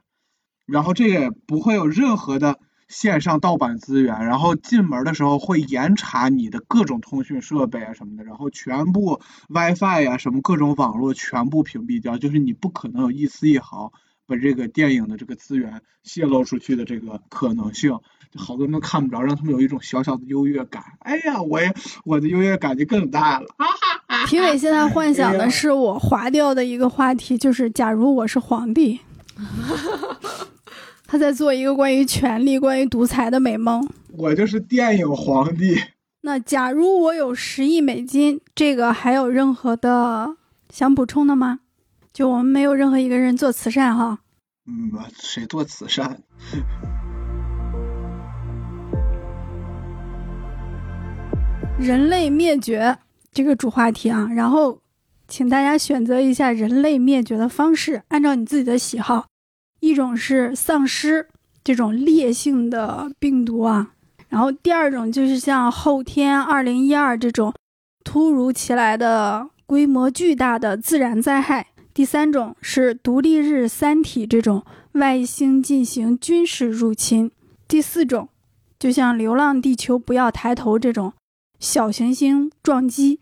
[0.67, 2.59] 然后这个也不会有任何的。
[2.91, 13.93] 线上盗版资源，然后进门的时候会严查你的各种通讯设备啊什么的，然后全部 WiFi 呀什么各种网络全部屏蔽掉，就是你不可能有一丝一毫
[14.27, 17.97] 把这个电影的这个资源泄露出去的这个可能性。
[18.35, 20.83] 好多人都看不着，让他们有一种小小的优越感。
[20.99, 21.73] 哎呀，我也
[22.05, 23.47] 我的优越感就更大了。
[24.27, 28.99] 评委现在幻想的是我划掉的一个话题，就是假如我是皇帝。
[31.11, 33.85] 他在做一个关于权力、关于独裁的美梦。
[34.13, 35.77] 我就是电影皇帝。
[36.21, 40.37] 那假如我有十亿美金，这个还有任何的
[40.69, 41.59] 想补充的吗？
[42.13, 44.19] 就我们没有任何一个人做慈善哈。
[44.65, 46.21] 嗯，谁做慈善？
[51.77, 52.99] 人类灭绝
[53.33, 54.79] 这个主话题啊，然后
[55.27, 59.25] 请大家选择一下人类灭绝的方式，按照你自己的喜好。
[59.81, 61.27] 一种是丧尸
[61.63, 63.91] 这种烈性的病毒啊，
[64.29, 67.53] 然后第二种就是像后天二零一二这种
[68.03, 74.63] 突如其来的规模巨大的自然灾害，第三种是独立日三体这种
[74.93, 77.29] 外星进行军事入侵，
[77.67, 78.29] 第四种
[78.79, 81.13] 就像流浪地球不要抬头这种
[81.59, 83.19] 小行星撞击，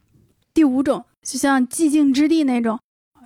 [0.54, 2.80] 第五种就像寂静之地那种。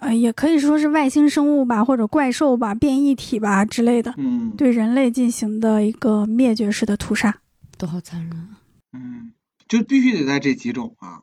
[0.03, 7.33] 呃，也可以说是外星生物吧，或者怪兽吧、变异体吧之类的，嗯，对人类进行的一个灭绝式的屠杀，
[7.77, 8.49] 都好残忍。
[8.91, 9.31] 嗯，
[9.67, 11.21] 就必须得在这几种啊。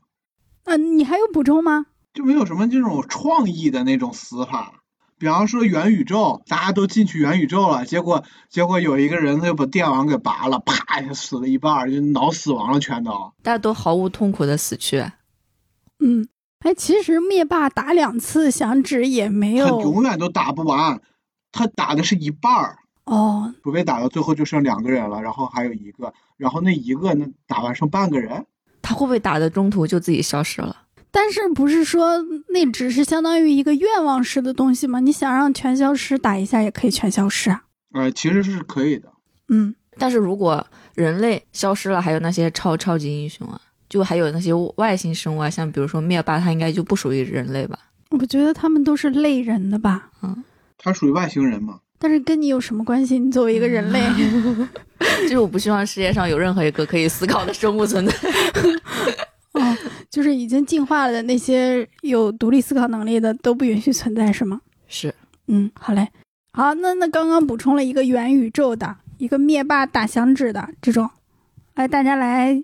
[0.64, 1.86] 啊，你还有补充吗？
[2.14, 4.82] 就没有什么这种创意的那种死法，
[5.18, 13.12] 比方说元宇宙，大家都进去元宇宙了，结果结果有一个人他就把电网给拔了，啪一下死了一半，就脑死亡了，全都。
[13.42, 15.04] 大家都毫无痛苦的死去。
[15.98, 16.26] 嗯。
[16.60, 21.00] 哎，其实灭霸打两次响指也没有，他永远都打不完，
[21.52, 28.44] 他打的是一半儿哦，除非打到最后就剩两个人了，然后还有一个，然后那一个呢打完剩半个人，
[28.82, 30.76] 他会不会打的中途就自己消失了？
[31.10, 32.18] 但是不是说
[32.50, 35.00] 那只是相当于一个愿望式的东西吗？
[35.00, 37.64] 你想让全消失，打一下也可以全消失啊。
[37.94, 39.10] 呃，其实是可以的，
[39.48, 43.60] 嗯，但是如果人类消失了，还有那些超超级英雄啊。
[43.90, 47.78] 就还有那些外星生物啊，像比如说灭霸，他应该就不属于人类吧？
[48.10, 50.10] 我觉得他们都是类人的吧。
[50.22, 50.42] 嗯，
[50.78, 51.80] 他属于外星人嘛？
[51.98, 53.18] 但是跟你有什么关系？
[53.18, 54.00] 你作为一个人类，
[55.24, 58.14] 就是我不希望世界上有任何一个可以思考的生物存在。
[59.52, 59.76] 哦，
[60.08, 64.60] 就是已经进化了的那些有独立思考能力的都不允许存在，是吗？
[64.88, 65.14] 是。
[65.48, 66.08] 嗯，好嘞。
[66.52, 71.10] 好，那那刚刚补充了一个元宇宙的，一个灭霸打响指的这种，
[71.74, 72.62] 来大家来。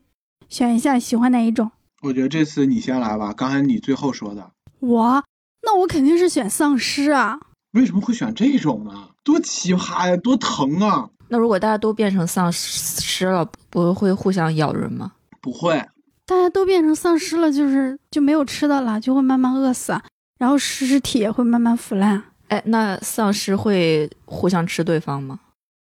[0.48, 1.70] 选一下喜欢哪一种？
[2.02, 3.32] 我觉得这次你先来吧。
[3.32, 5.24] 刚才你最后说的，我
[5.62, 7.38] 那我肯定是选丧尸啊。
[7.72, 9.08] 为什么会选这种呢？
[9.24, 11.10] 多奇葩呀，多疼啊！
[11.28, 15.12] 那如果大家都变成丧尸了，不会互相咬人吗？
[15.40, 15.84] 不会。
[16.24, 20.00] 大家都变成丧尸了，就是就没有吃的了，就会慢慢饿死，
[20.38, 22.22] 然后尸体也会慢慢腐烂。
[22.48, 25.40] 哎，那丧尸会互相吃对方吗？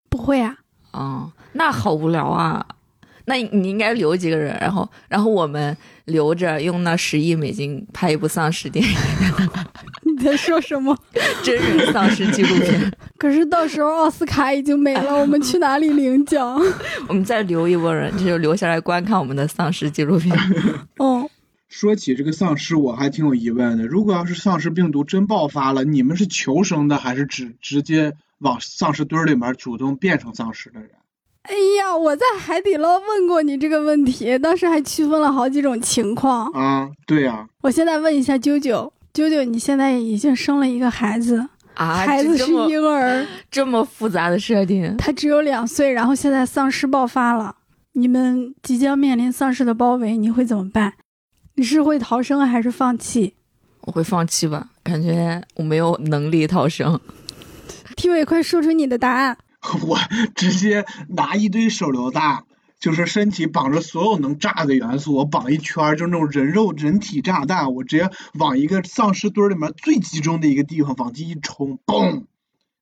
[0.09, 0.57] 不会啊。
[0.91, 2.65] 哦，那好无聊啊。
[3.27, 8.95] 那你应该留几个人，然后，然后我们留着用那十亿美金拍一部丧尸电影。
[10.05, 10.95] 你在说什么？
[11.43, 12.91] 真人丧尸纪录片？
[13.17, 16.61] 可是到时候奥斯卡已经没了，我们去哪里领奖？
[17.07, 20.37] 我们再留一波人，就是留下来观看我们的丧尸纪录片。
[20.97, 21.29] 哦，
[21.67, 23.85] 说起这个丧尸，我还挺有疑问的。
[23.85, 30.89] 如果要是丧尸病毒真爆发了，你们是求生的，还是直直接往丧尸堆里面主动变成丧尸的人？
[31.47, 36.47] 哎呀，我在海底捞问过你这个问题，当时还区分了好几种情况。
[36.53, 47.55] 啊，对呀、我现在问一下啾啾，啾啾，你现在已经生了一个孩子，啊，孩子是婴儿，这么复杂的设定，他只有两岁，然后现在丧尸爆发了，
[47.93, 50.93] 你们即将面临丧尸的包围，你会怎么办？
[51.55, 53.35] 你是会逃生还是放弃？
[53.81, 56.99] 我会放弃吧，感觉我没有能力逃生。
[57.95, 59.37] T 伟，快说出你的答案。
[59.85, 59.97] 我
[60.35, 62.43] 直接拿一堆手榴弹，
[62.79, 72.23] 就是身体绑着所有能炸的元素，我绑一圈，就那种人肉人体炸弹，我直接往一个丧尸堆里面最集中的一个地方往进一冲，嘣，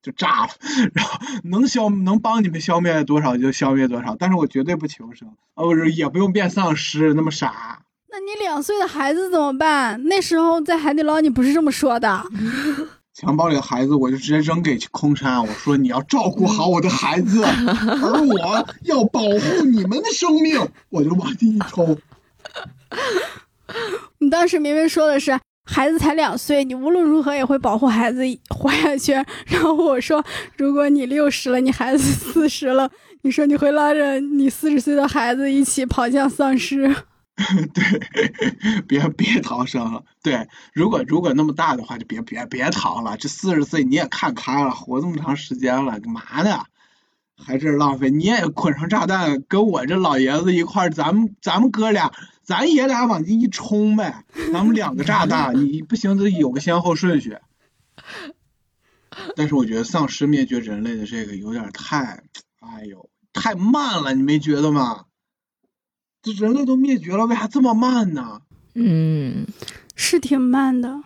[0.01, 0.49] 就炸了。
[0.93, 7.83] 然后能消能帮你们消灭多少就消灭多少，但是我绝对不求生，哦，不是也不用变丧尸那么傻。
[8.09, 10.03] 那你两岁的孩子怎么办？
[10.05, 12.23] 那时候在海底捞你不是这么说的。
[13.15, 21.95] 襁褓里的孩子，我就直接扔给空山，我说你要照顾好我的孩子，而我要保护你们的生命，我就往地一抽。
[24.19, 29.13] 你当时明明说的是孩子才两岁，你无论如何也会保护孩子活下去。
[29.45, 30.23] 然后我说，
[30.57, 32.89] 如果你六十了，你孩子四十了，
[33.21, 36.95] 你说你会拉着你四十岁的孩子一起跑向丧尸？
[37.73, 40.03] 对，别别逃生了。
[40.21, 43.17] 对，如果如果那么大的话，就别别别逃了。
[43.17, 46.65] 这四十岁你也看开了，活这么长时间了，干嘛呢？
[47.35, 48.11] 还是浪费。
[48.11, 54.23] 你也捆上炸弹，跟我这老爷子一块儿，咱们咱们哥俩，咱爷俩往进一冲呗。
[54.53, 57.37] 咱们两个炸弹，你不行得有个先后顺序。
[59.35, 62.23] 但是我觉得丧尸灭绝人类的这个有点太，
[62.59, 65.05] 哎呦，太慢了，你没觉得吗？
[66.23, 68.41] 这人类都灭绝了，为啥这么慢呢？
[68.75, 69.45] 嗯，
[69.93, 71.03] 是挺慢的。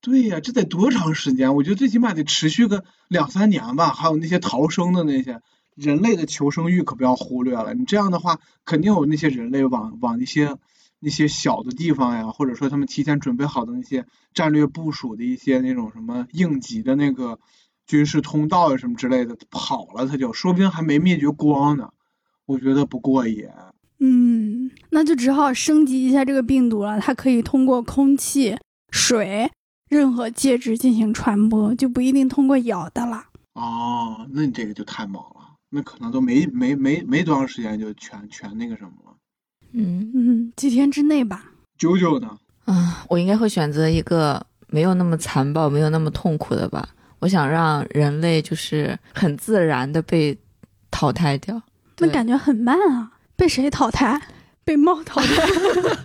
[0.00, 1.56] 对呀，这得多长时间？
[1.56, 3.88] 我觉得最起码得持续个两三年吧。
[3.88, 5.40] 还有那些逃生的那些
[5.74, 7.74] 人类的求生欲可不要忽略了。
[7.74, 10.56] 你这样的话，肯定有那些人类往往那些
[11.00, 17.40] 那些小的地方呀，或者说他们提前准备好的那些战略部署的一些那种什么应急的那个
[17.88, 21.90] 军事通道呀什么之类的跑了，他就说不定还没灭绝光呢。
[22.46, 23.48] 我觉得不过瘾。
[24.06, 27.00] 嗯，那就只好升级一下这个病毒了。
[27.00, 28.54] 它可以通过空气、
[28.90, 29.50] 水、
[29.88, 33.24] 任何介质进行传播，就不一定通过咬的了。
[33.54, 39.16] 哦，那你这个就太猛了，那可能都没没没没多长时间就全全那个什么了。
[39.72, 41.52] 嗯嗯，几天之内吧。
[41.78, 42.36] 九九呢？
[42.66, 46.88] 啊，我应该会选择一个没有那么残暴、没有那么痛苦的吧。
[47.20, 50.36] 我想让人类就是很自然的被
[50.90, 51.62] 淘汰掉。
[51.98, 53.12] 那感觉很慢啊！
[53.36, 54.20] 被谁淘汰？
[54.64, 55.46] 被猫淘汰？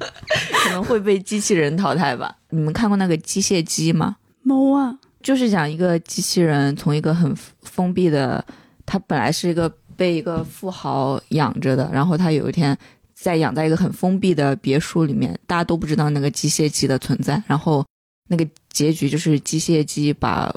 [0.64, 2.36] 可能会被机器人淘汰吧。
[2.50, 4.18] 你们看过那个机械姬吗？
[4.42, 4.98] 猫啊！
[5.22, 8.44] 就是讲一个机器人从一个很封闭的，
[8.86, 12.78] 它本来是一个被一个富豪养着的，然后他有一天
[13.16, 17.86] 在养在一个很封闭的别墅里面，大家都不知道那个机械姬的存在，然后
[18.30, 20.54] 那个结局就是机械姬把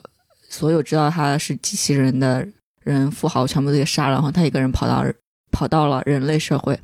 [0.48, 2.46] 所有知道他是机器人的
[2.82, 5.04] 人富豪全部都给杀了，然后他一个人跑到
[5.52, 6.80] 跑到了人类社会。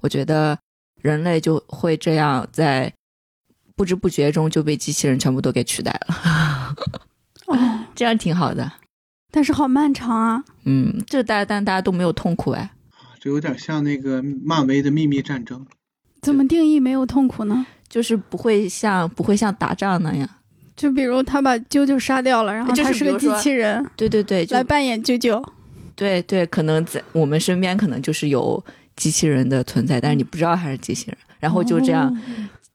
[0.00, 0.58] 我觉得
[1.02, 2.90] 人类就会这样在
[3.76, 6.74] 不知不觉中就被机器人全部都给取代了。
[7.46, 7.58] 哦，
[7.94, 8.72] 这样挺好的。
[9.32, 10.44] 但是好漫长啊！
[10.64, 12.70] 嗯，这大家但大家都没有痛苦哎，
[13.20, 15.66] 这有点像那个漫威的秘密战争。
[16.20, 17.66] 怎么定义没有痛苦呢？
[17.88, 20.28] 就是不会像不会像打仗那样。
[20.76, 25.42] 就比如他把啾啾杀掉了，然后就是他是个机器人对对对，来扮演啾啾。
[26.00, 28.64] 对对，可能在我们身边可能就是有
[28.96, 32.08] 机器人的存在，但是你不知道它是机器人，然后就这样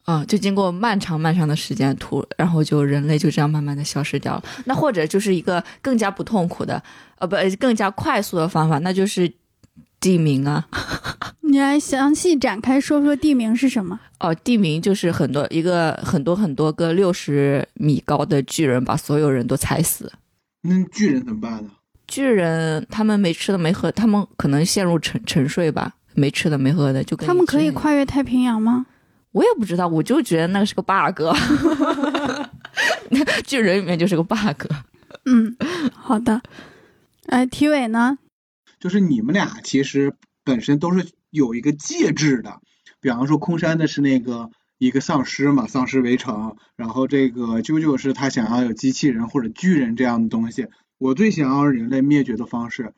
[0.06, 4.44] 哦啊、就经过漫长漫长的时间突，然后就人类就这样慢慢的消失掉了。
[4.66, 6.80] 那或者就是一个更加不痛苦的，
[7.18, 9.34] 呃不，更加快速的方法，那就是
[10.00, 10.68] 地名啊。
[11.42, 14.00] 你来详细展开说说地名是什么？
[14.20, 20.12] 哦，地名就是很多一个很多很多个六十米高的巨人把所有人都踩死。
[20.62, 21.72] 那巨人怎么办呢？
[22.08, 28.86] 巨人他们没吃的没喝，他们可能陷入沉沉睡吧，没吃的没喝的就跟他们可以跨越太平洋吗？
[29.32, 31.22] 我也不知道，我就觉得那个是个 bug，
[33.46, 34.72] 巨人里面就是个 bug。
[35.26, 35.58] 嗯，
[35.94, 36.42] 好的。
[37.28, 38.18] 哎，体委呢？
[38.80, 42.62] 就是你们俩其实本身都是有一个介质的，
[43.02, 50.68] 比方说空山的是那个一个丧尸嘛，丧尸围城，然后这个啾啾是他想要有机器人或者巨人这样的东西，
[50.98, 52.94] 我最想要人类灭绝的方式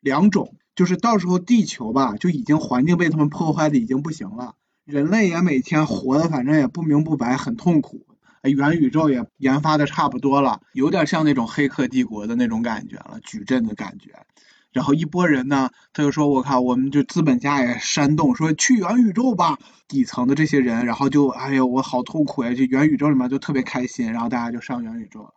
[0.00, 8.06] 两种，就是到时候地球吧就已经环境被他们破坏的已经不行了，人类也每天活的反正也不明不白，很痛苦。
[8.42, 14.24] 元宇宙也研发的差不多了，有点像那种黑客帝国的那种感觉了，矩阵的感觉。
[14.72, 22.54] 然后一拨人呢，他就说：“我靠，我们就资本家也煽动说去元宇宙吧。”底层的这些人，然后就哎呦，我好痛苦呀！
[22.54, 25.34] 就元宇宙里面就特别开心，然后大家就上元宇宙了。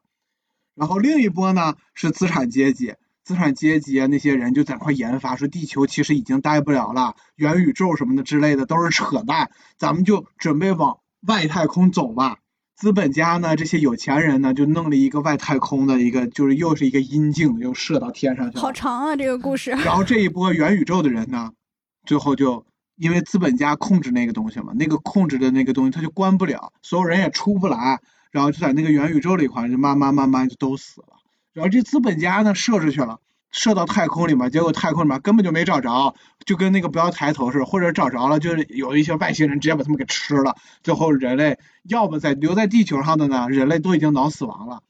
[0.76, 12.38] 然后另一波呢是资产阶级，资产阶级那些人就在块研发，说地球其实已经待不了了，元宇宙什么的之类的都是扯淡，咱们就准备往外太空走吧。
[12.76, 18.61] 资本家呢，这些有钱人呢，就弄了一个外太空的一个，就是又是一个阴茎，又射到天上去了。
[18.61, 19.69] 好长啊，这个故事。
[19.69, 21.51] 然后这一波元宇宙的人呢，
[22.07, 22.65] 最后就
[22.95, 27.99] 因为资本家控制那个东西嘛，那个控制的那个东西他就关不了，所有人也出不来，
[28.32, 31.17] 然后就在那个元宇宙里块就慢慢慢慢就都死了。
[31.53, 33.19] 然后这资本家呢，射出去了。
[33.53, 36.15] 射到太空里面，结果太空里面根本就没找着，
[36.45, 40.55] 就跟那个不要抬头似的，或者找着了，就是有一些外星人直接把他们给吃了。
[40.84, 44.84] 最后人类要么在留在地球上的呢，人类都已经脑死亡了；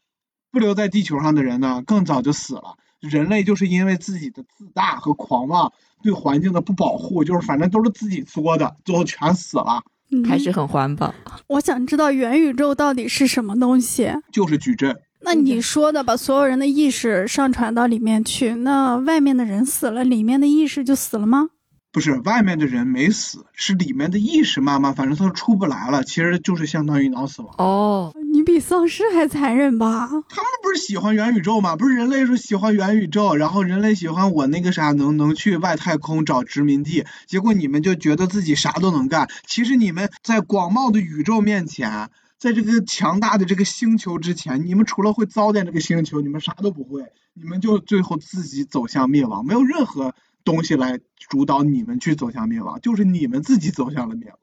[0.51, 2.77] 不留在地球上的人呢，更早就死了。
[2.99, 5.73] 人类就是因为自己的自大和狂妄，
[6.03, 9.81] 对环境的不保护，就是反正都是自己作的，最后全死了。
[10.27, 11.13] 还是很环保。
[11.47, 14.11] 我想知道元宇宙到底是什么东西？
[14.31, 14.95] 就是矩阵。
[15.23, 21.49] 那你说的把所有人的意识上传到里面去，那外面的人死了，里面的意识就死了吗？
[21.93, 27.53] 不是，外面的人没死，是里面的意识慢慢，反正他出不来了，其实就是相当于脑死亡。
[27.57, 30.07] 哦，你比丧尸还残忍吧？
[30.07, 31.75] 他们不是喜欢元宇宙吗？
[31.75, 42.09] 不是人类说喜欢元宇宙，然后人类喜欢我那个啥，能能去外太空找殖民地，结果你们就觉得自己啥都能干，其实你们在广袤的宇宙面前。
[42.37, 47.03] 在这个强大的这个星球之前，你们除了会糟践这个星球，你们啥都不会，
[47.35, 54.37] 你们就最后自己走向灭亡，没有任何东西来主导你们去走向灭亡，就是你们自己走向了灭亡。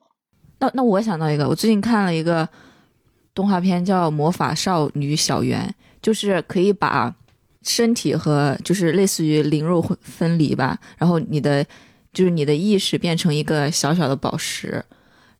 [0.59, 2.49] 那那我想到一个，我最近看了一个
[3.34, 7.14] 动画片叫《魔法少女小圆》，就是可以把
[7.62, 11.64] 身体和就是类似于灵肉分离吧，然后你的
[12.12, 14.84] 就是你的意识变成一个小小的宝石。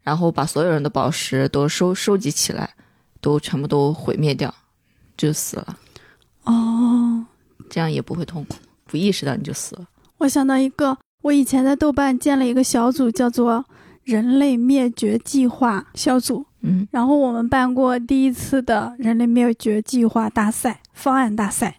[0.01, 2.75] 然后把所有人的宝石都收收集起来，
[3.21, 4.55] 都全部都毁灭掉，
[5.19, 5.79] 就死了。
[6.45, 7.27] 哦，
[7.69, 8.55] 这样也不会痛苦，
[8.87, 9.87] 不意识到你就死了。
[10.19, 13.65] 我想到一个，我以前在豆瓣建了一个小组，叫做
[14.05, 16.47] “人类灭绝计划小组”。
[16.63, 21.77] 嗯，然后我们办过第一次的人类灭绝计划大赛方案大赛，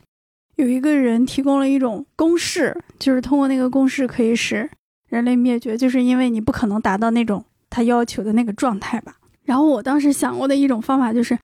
[0.55, 4.69] 有一个人提供了一种公式，就是通过那个公式可以使
[5.09, 7.43] 人类灭绝，就是因为你不可能达到那种。
[7.71, 9.17] 他要求的那个状态吧。
[9.43, 11.37] 然后我当时想过的一种方法就是，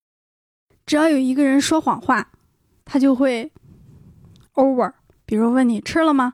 [0.83, 2.31] 只要有一个人说谎话，
[2.83, 3.51] 他就会
[4.55, 4.91] over。
[5.23, 6.33] 比如问你吃了吗？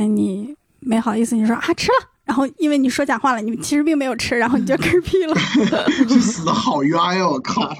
[0.00, 2.08] 哎，你没好意思，你说啊吃了。
[2.24, 5.34] 然后因为你说假话了，你其实并没有吃，然后你就嗝屁了。
[6.18, 7.28] 死的好冤呀！
[7.28, 7.70] 我靠！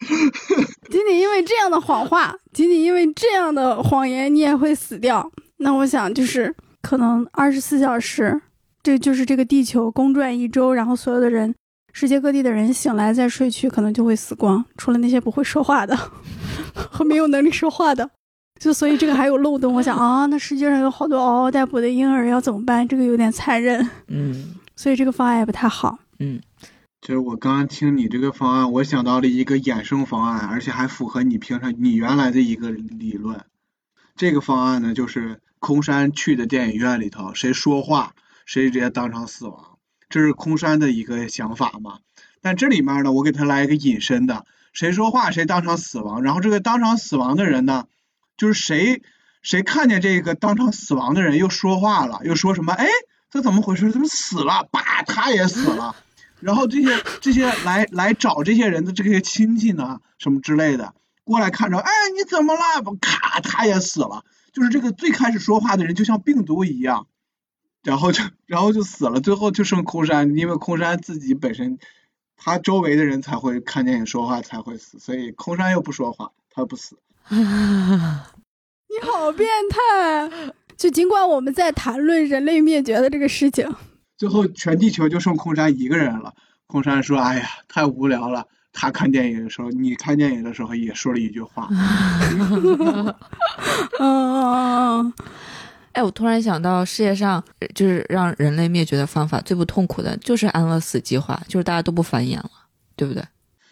[0.90, 5.30] 仅仅因为这样的谎话，仅仅因为这样的谎言，你也会死掉。
[5.58, 6.52] 那我想就是
[6.82, 8.40] 可能二十四小时。
[8.82, 11.54] 这就是这个地球公转一周，然后所有的人，
[11.92, 15.96] 世界各地的人醒来再睡去，可能就会死光，除了那些不会说话的
[16.74, 18.10] 和 没有能力说话的。
[18.64, 19.74] 就所以这个还有漏洞。
[19.74, 22.88] 我想啊，那世界上有好多嗷嗷待哺的婴儿要怎么办？
[22.88, 23.86] 这个有点残忍。
[24.08, 25.98] 嗯，所以这个方案也不太好。
[26.18, 26.40] 嗯，
[27.02, 33.44] 就是我刚刚听你这个方案，我想到了一个衍生方案，而且还符合你平常你原来的一个理论。
[34.16, 38.14] 这个方案呢，就是空山去的电影院里头，谁说话。
[38.46, 41.98] 谁直接当场死亡，这是空山的一个想法嘛？
[42.40, 46.22] 但这里面呢，我给他来一个隐身的，谁说话谁当场死亡。
[46.22, 47.84] 然后这个当场死亡的人呢，
[48.36, 49.02] 就是谁
[49.42, 52.72] 谁看见这个当场死亡的人又说话了，又说什么？
[52.72, 52.86] 哎，
[53.30, 53.92] 这怎么回事？
[53.92, 54.68] 怎么死了？
[54.70, 55.96] 叭，他也死了。
[56.40, 62.60] 然后这些这些来来找这些人的这些亲戚呢，什么之类的，过来看着，哎，你怎么了？
[63.00, 64.24] 咔，他也死了。
[64.52, 67.06] 就是这个最开始说话的人，就像病毒一样。
[67.82, 71.78] 然后就，然后就死了，最后就剩空山，因为空山自己本身，
[72.36, 76.98] 他周围的人才会看见你说话才会死，所以空山又不说话，他不死。
[77.30, 80.52] 你好变态！
[80.76, 83.66] 就尽管我们在谈论人类灭绝的这个事情，
[84.16, 86.34] 最后全地球就剩空山一个人了。
[86.66, 88.46] 空山说：“哎呀，太无聊了。”
[88.76, 91.68] 他看电影的时候，你看电影的时候也说了一句话。
[94.00, 95.12] 嗯。
[95.92, 102.50] 哎，我突然想到，世界上就是让人类灭绝的方法最不痛苦的，就是安乐死计划，就是大家都不繁衍了，
[102.96, 103.22] 对不对？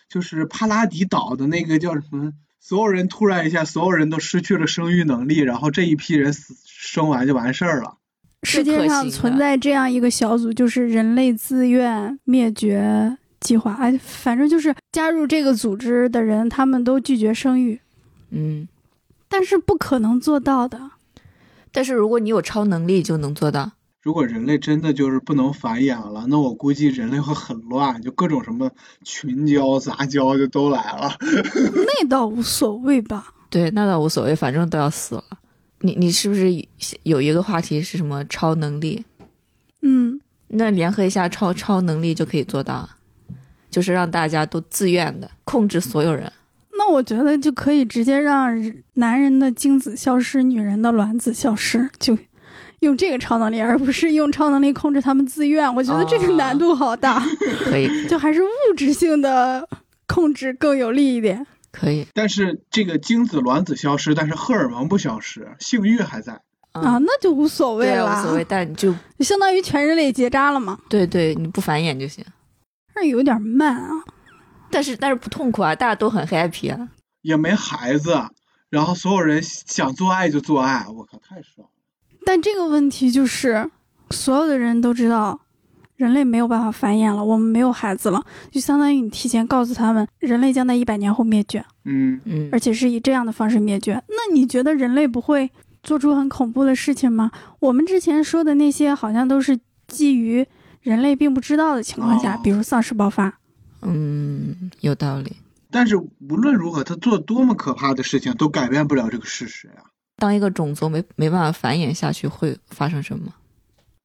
[0.08, 2.32] 就是帕拉迪岛的那个叫什么
[2.64, 7.96] 所有人突然一下，所有人都失去了生育能力，然后这一批人死生完就完事儿了。
[8.44, 13.72] 世界上存在这样一个小组，就是人类自愿灭绝计划。
[13.74, 17.80] 哎，反正就是加入这个组织的人，他们都拒绝生育。
[18.30, 18.68] 嗯，
[19.28, 20.92] 但是不可能做到的。
[21.72, 23.72] 但是如果你有超能力，就能做到。
[24.02, 28.68] 如果人类真的就是不能繁衍了，那我估计人类会很乱，就各种什么
[29.04, 31.16] 群交、杂交就都来了。
[31.86, 33.32] 那倒无所谓吧？
[33.48, 35.24] 对，那倒无所谓，反正都要死了。
[35.82, 36.52] 你你是不是
[37.04, 39.04] 有一个话题是什么超能力？
[39.82, 42.88] 嗯，那联合一下超超能力就可以做到，
[43.70, 46.32] 就是让大家都自愿的控制所有人。
[46.72, 48.50] 那我觉得就可以直接让
[48.94, 52.18] 男人的精子消失，女人的卵子消失，就
[52.82, 55.72] 用这个超能力，而不是用超能力控制他们自愿。
[55.74, 57.22] 我觉得这个难度好大。
[57.64, 59.68] 可以， 就还是物质性的
[60.06, 61.46] 控制更有利一点。
[61.70, 66.34] 可以，但是这个精子卵子消失，但是荷尔蒙不消失，性欲还在
[66.72, 68.44] 啊，那就无所谓了，无所谓。
[68.48, 70.78] 但你就相当于全人类结扎了嘛？
[70.88, 72.24] 对对，你不繁衍就行。
[72.94, 73.90] 那有点慢啊。
[74.70, 76.88] 但是但是不痛苦啊，大家都很 happy 啊，
[77.22, 78.20] 也没孩子，
[78.70, 81.71] 然后所有人想做爱就做爱，我靠，太爽了。
[82.24, 83.70] 但这个问题就是，
[84.10, 85.40] 所有的人都知道，
[85.96, 93.94] 人类没有办法繁衍了，我们没有孩子了，就相当于你提前告诉他们，人类将在一百年后灭绝，嗯嗯，而且是以这样的方式灭绝。
[94.08, 95.50] 那你觉得人类不会
[95.82, 97.30] 做出很恐怖的事情吗？
[97.60, 100.46] 我们之前说的那些，好像都是基于
[100.80, 103.38] 人类并不知道的情况下，比如丧尸爆发。
[103.82, 105.36] 嗯，有道理。
[105.70, 109.84] 但是无论如何，他做多么可怕的事情，都改变不了这个事实呀。
[110.22, 113.34] 当一个种族没没办法繁衍下去，会发生什么？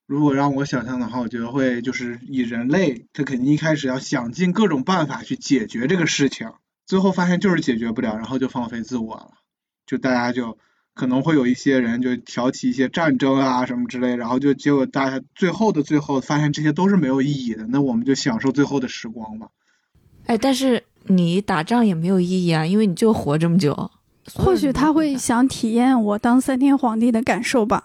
[0.07, 6.49] 如果让我想象的话，我觉得会就是以人类，他肯定一开始要想尽各种办法去解决这个事情，
[6.87, 9.33] 最后发现就是解决不了，然后就放飞自我了。
[9.85, 10.57] 就大家就
[10.95, 19.49] 可能会有一些人就挑起一些战争啊什么之类，然后就结果大家最后的最后发现这些都是没有意义的，那我们就享受最后的时光吧。
[20.25, 23.91] 哎，但是你打仗也没有意义啊，因为你就活这么久。
[24.35, 27.83] 或许他会想体验我当三天皇帝的感受吧，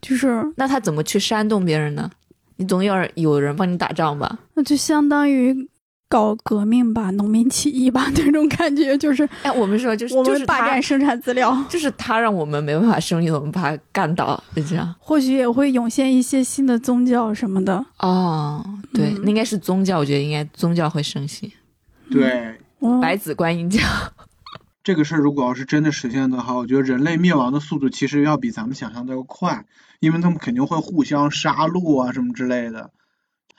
[0.00, 2.10] 就是那他怎么去煽动别人呢？
[2.56, 4.38] 你总要有人帮你打仗吧？
[4.54, 5.68] 那就相当于
[6.08, 9.28] 搞革命吧，农民起义吧， 那种感觉就是。
[9.42, 14.94] 哎，我们说就是我们霸占生产资料，就是他让我们没办法生育，我们把他干倒，就这样。
[14.98, 17.84] 或许也会涌现一些新的宗教什么的。
[18.00, 21.50] 哦，对，那应该是宗教，我觉得应该宗教会盛行。
[22.10, 22.58] 对，
[23.00, 23.80] 白子观音教，
[24.88, 29.66] 这个事儿如果要是真的实现的话，我觉得人类灭亡的速度其实要比咱们想象的要快，
[30.00, 32.90] 因为他们肯定会互相杀戮啊什么之类的，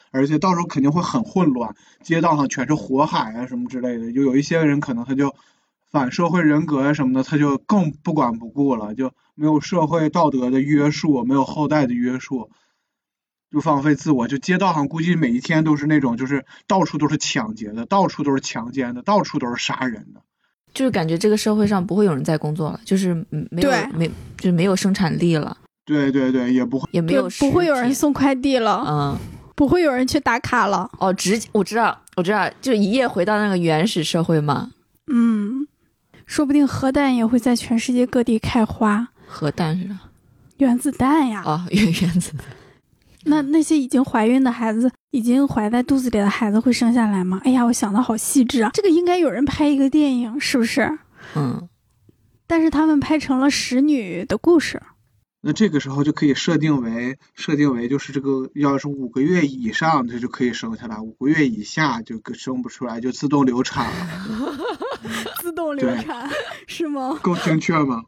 [0.09, 5.35] 而且到时候肯定会很混乱，街道上全是火海啊什么之类的，就有一些人可能他就
[5.91, 12.49] 反社会人格啊什么的，他就更不管不顾了，就没有社会道德的约束，没有后代的约束。
[13.51, 20.23] 就放飞自我，就街道上估计每一天都是那种，就是到处都是抢劫的，到处都是强奸的，到处都是杀人的。
[20.73, 24.07] 就是感觉这个社会上不会有人在工作了，就是没有没
[24.37, 25.55] 就是没有生产力了。
[25.85, 29.17] 对对对，也不会也没有不会有人送快递了，嗯，
[29.55, 30.89] 不会有人去打卡了。
[30.99, 34.69] 哦，直我知道我知道，就一夜回到那个原始社会嘛。
[35.11, 35.67] 嗯，
[36.27, 39.07] 说不定核弹也会在全世界各地开花。
[39.25, 39.99] 核弹是啥？
[40.57, 41.41] 原子弹呀！
[41.45, 42.45] 哦，原原子弹。
[43.25, 47.41] 那那些已经怀孕的孩子，已经怀在肚子里的孩子会生下来吗？
[47.43, 48.69] 哎呀，我想的好细致啊！
[48.73, 50.97] 这个应该有人拍一个电影，是不是？
[51.35, 51.67] 嗯。
[52.47, 54.81] 但是他们拍成了使女的故事。
[55.41, 64.57] 那这个时候就可以设定为设定为就是这个，要是五个月以上，它就可以生下来；五个月以下就生不出来，就自动流产了。
[65.41, 66.29] 自动流产
[66.67, 67.19] 是吗？
[67.21, 68.01] 够精确吗？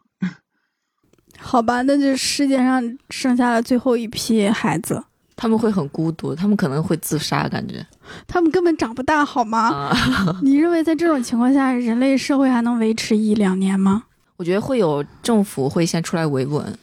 [1.44, 5.04] 好吧，那就世界上剩下的最后一批孩子，
[5.36, 7.86] 他们会很孤独，他们可能会自杀，感觉
[8.28, 9.92] 他们根本长不大，好吗？
[10.44, 14.04] 你认为在这种情况下，人类社会还能维持一两年吗？
[14.38, 16.78] 我觉得会有政府会先出来维稳，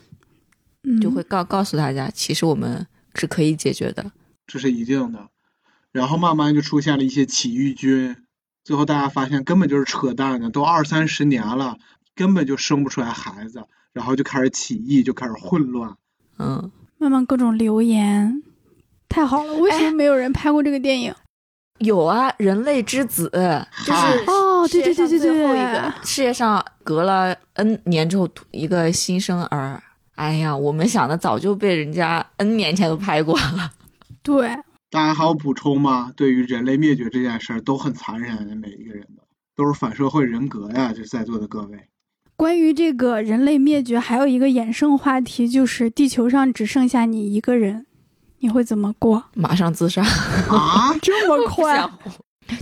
[1.01, 4.11] 就会告告诉大家，其实我们是可以解决的，
[4.47, 5.29] 这是一定的。
[5.93, 8.17] 然后慢慢就出现了一些起义军，
[8.63, 11.79] 最后大家发现根本就是扯淡的，都二三十年了，
[12.15, 13.65] 根本就生不出来孩子。
[13.99, 15.97] 然后就开始起义，就开始混乱，
[16.39, 18.45] 嗯，慢慢各种流言，
[19.09, 19.55] 太好了！
[19.57, 21.13] 为什么没有人拍过这个电影？
[21.79, 23.29] 有啊，《人类之子》
[23.85, 29.83] 就是哦，对对对对对，一个世界上隔了 N 年之后一个新生儿。
[30.15, 33.73] 哎呀，我们想的早就被人家 N 年前都拍过了。
[34.23, 34.49] 对，
[34.91, 36.13] 大家还有补充吗？
[36.15, 39.25] 对于人类灭绝这件事儿，都很残忍，每一个人的
[39.57, 40.93] 都是反社会人格呀！
[40.95, 41.89] 这在座的各位，
[42.39, 47.85] 关于这个人类灭绝，还有一个衍生话题，就是地球上只剩下你一个人，
[48.39, 49.25] 你会怎么过？
[49.35, 51.85] 马上自杀，啊， 这么快？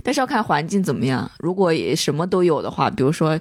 [0.03, 1.29] 但是要看环境怎么样。
[1.37, 3.39] 如果也什么都有的话，比如说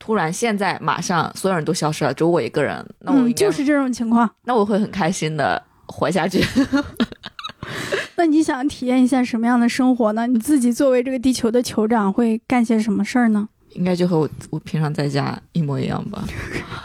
[0.00, 4.28] 突然现在马上所有人都消失了，只有我一个人，那我嗯，就是这种情况。
[4.42, 6.44] 那我会很开心的活下去。
[8.18, 10.26] 那你想体验一下什么样的生活呢？
[10.26, 13.48] 你自己作为这个地球的酋长，会干些什么事儿呢？
[13.74, 16.24] 应该就和我我平常在家一模一样吧。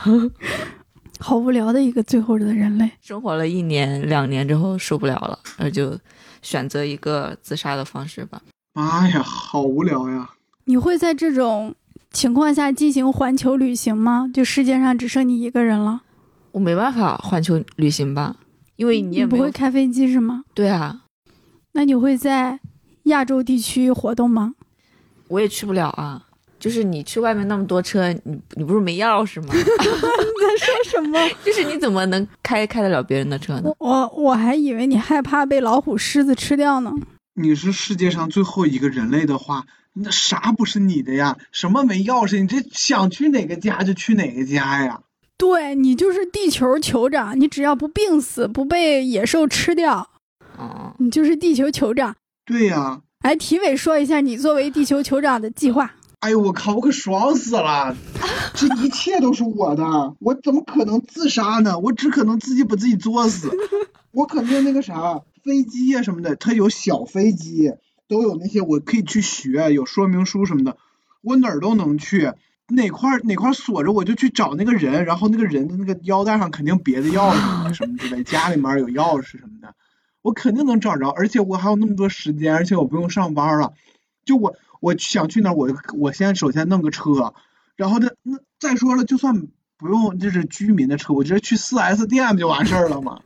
[1.19, 2.89] 好无聊的一个最后的人类。
[3.01, 5.97] 生活了一年两年之后受不了了，那就
[6.43, 8.39] 选择一个自杀的方式吧。
[8.73, 10.29] 妈呀，好无聊呀！
[10.65, 11.73] 你会在这种
[12.11, 14.29] 情况下进行环球旅行吗？
[14.31, 16.01] 就世界上只剩你一个人了，
[16.51, 18.35] 我没办法环球旅行吧，
[18.75, 20.43] 因为你也不会开飞机是吗？
[20.53, 21.01] 对啊，
[21.71, 22.59] 那你会在
[23.05, 24.53] 亚洲地区活动吗？
[25.29, 26.26] 我也去不了啊。
[26.59, 29.53] 就是你去外面那么多车，你你不是没钥匙吗？
[29.53, 31.19] 你在说什么？
[31.45, 33.75] 就是你怎么能开开得了别人的车呢我？
[33.79, 36.91] 我我还以为你害怕被老虎、狮子吃掉呢。
[37.35, 41.37] 你是世界上最后一个人类的话，那啥不是你的呀？
[41.51, 42.41] 什么没钥匙？
[42.41, 45.01] 你这想去哪个家就去哪个家呀？
[45.37, 50.09] 对你就是地球酋长，你只要不病死、不被野兽吃掉，
[50.57, 52.15] 哦，你就是地球酋长。
[52.43, 55.93] 对呀，来，体委说一下你作为地球酋长的计划。
[56.19, 57.95] 哎呦我靠，我可爽死了！
[58.55, 61.77] 这一切都是我的，我怎么可能自杀呢？
[61.77, 63.51] 我只可能自己把自己作死。
[64.11, 67.73] 我肯定那个啥，飞机呀、什么的，它有小飞机，
[68.07, 70.77] 都有那些我可以去学，有说明书什么的，
[71.21, 72.33] 我哪儿都能去。
[72.69, 79.73] 哪块哪块锁着，我就去找那个人，然后那个人的那个腰带上肯定别的钥匙什么之类，家里面有钥匙什么的，
[80.21, 81.07] 我肯定能找着。
[81.09, 83.71] 而且我还有那么多时间，而且我不用上班了。
[84.25, 87.33] 就我我想去哪儿，我我先首先弄个车，
[87.75, 89.47] 然后那那再说了，就算
[89.77, 93.19] 不用就是居民的车，我直接去四 S 店不就完事儿了吗？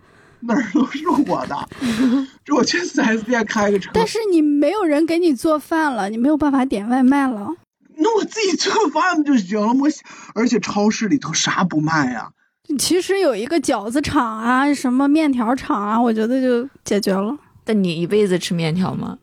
[0.44, 1.70] 哪儿都是我的，
[2.44, 7.50] 这我去四 S 店开个车，但是你没有人给你做饭了，你没有办法点外卖了。
[7.96, 9.82] 那我自己做饭不就行了吗？
[9.84, 9.90] 我
[10.34, 12.32] 而且超市里头啥不卖呀？
[12.80, 17.38] 其实有一个饺子厂啊，什么面条厂啊，我觉得就解决了。
[17.64, 19.20] 但你一辈子吃面条吗？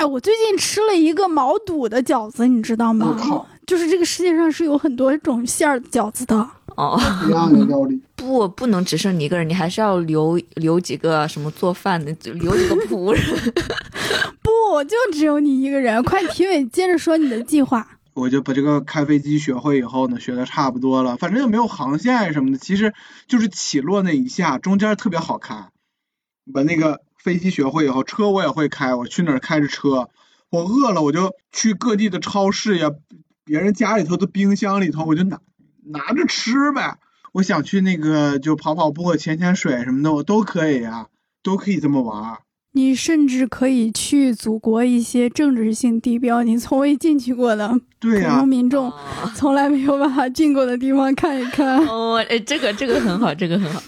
[0.00, 3.06] 哎，我最近吃了一个毛肚的饺子，你知道吗？
[3.06, 6.34] 我靠，就是这个世界上是有很多种馅儿的饺子的。
[6.74, 6.98] 哦，
[7.28, 8.00] 一样的料理。
[8.16, 13.22] 不，不能只剩你一个人，你还是要留留几个什么做饭的，留几个仆人。
[14.40, 16.02] 不，就只有你一个人。
[16.02, 17.86] 快，评委接着说你的计划。
[18.16, 22.94] 我就把这个开飞机学会以后呢，学的差不多了，反正也没有航线什么的，其实
[23.28, 25.68] 就是起落那一下，中间特别好看。
[26.54, 30.08] 把那个飞机学会以后，车我也会开，我去哪儿开着车，
[30.50, 32.90] 我饿了我就去各地的超市呀，
[33.44, 35.38] 别人家里头的冰箱里头，我就拿
[35.84, 36.98] 拿着吃呗。
[37.32, 41.06] 我想去那个就跑跑步、潜潜水什么的，我都可以呀、
[41.42, 42.38] 都可以这么玩儿。
[42.72, 48.92] 你甚至可以去祖国一些政治性地标，你从未进去过的普对呀、通民众
[49.34, 51.84] 从来没有办法进过的地方看一看。
[51.86, 53.82] 哦，哎，这个这个很好，这个很好。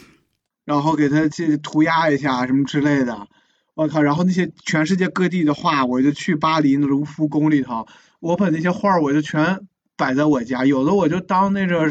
[0.72, 3.28] 然后给他去涂鸦一下什么之类的。
[3.74, 4.02] 我靠！
[4.02, 7.86] 然后那些全世界各地的画，我就去巴黎那卢浮宫里头，
[8.20, 9.60] 我把那些画我就全
[9.96, 11.90] 摆在我家，有的我就当那个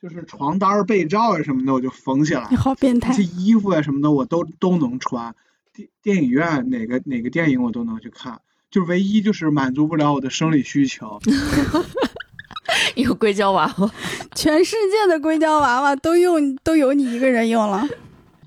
[0.00, 2.56] 就是床单、被罩啊什么的，我就缝起来你。
[2.56, 3.22] 好变态这！
[3.22, 5.34] 衣服啊什么的，我都都能穿。
[5.72, 11.18] 电电影院哪个哪个电影我都能去看，就唯一就是满足不了我的生理需求。
[12.94, 13.90] 有硅胶娃娃，
[14.34, 17.88] 全世界的硅胶娃娃都用都有你一个人用了。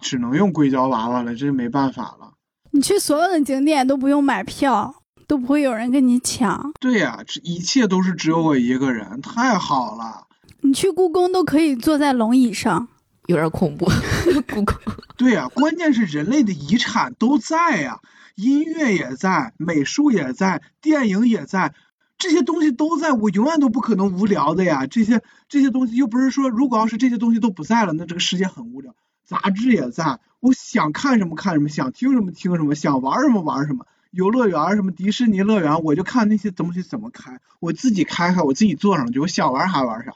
[0.06, 2.34] 只能用硅胶娃娃了，这没办法了。
[2.70, 4.94] 你去所有的景点都不用买票，
[5.26, 6.72] 都不会有人跟你抢。
[6.80, 10.28] 对呀、这一切都是只有我一个人，太好了。
[10.62, 12.88] 你去故宫都可以坐在龙椅上。
[13.26, 13.88] 有点恐怖。
[14.54, 14.76] 故宫
[15.18, 18.00] 对呀、关键是人类的遗产都在呀、
[18.36, 21.74] 音乐也在，美术也在，电影也在，
[22.20, 24.86] 这些东西都在，我永远都不可能无聊的呀。
[24.86, 28.94] 这些这些东西又不是说，如果要是这些东西都不在了，那这个世界很无聊。
[29.26, 33.86] 杂志也在，我想看什么看什么，想听什么听什么，想玩什么玩什么。
[34.12, 40.14] 游乐园什么迪士尼乐园，我就看那些东西怎么开，我自己开开，我自己坐上去，我想玩啥玩啥。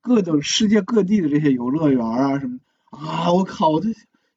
[0.00, 2.58] 各种世界各地的这些游乐园啊什么
[2.90, 3.88] 啊，我靠，我这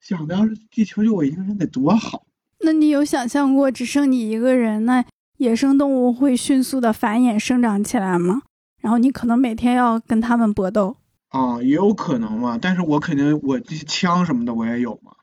[0.01, 2.26] 想的要是地球就我一个人得多好。
[2.59, 5.05] 那你有想象过只剩你一个人，那
[5.38, 8.41] 野生动物会迅速的繁衍生长起来吗？
[8.82, 10.97] 然后你可能每天要跟它们搏斗。
[11.30, 15.13] 啊，也有可能嘛，但是我肯定我这些枪什么的我也有嘛，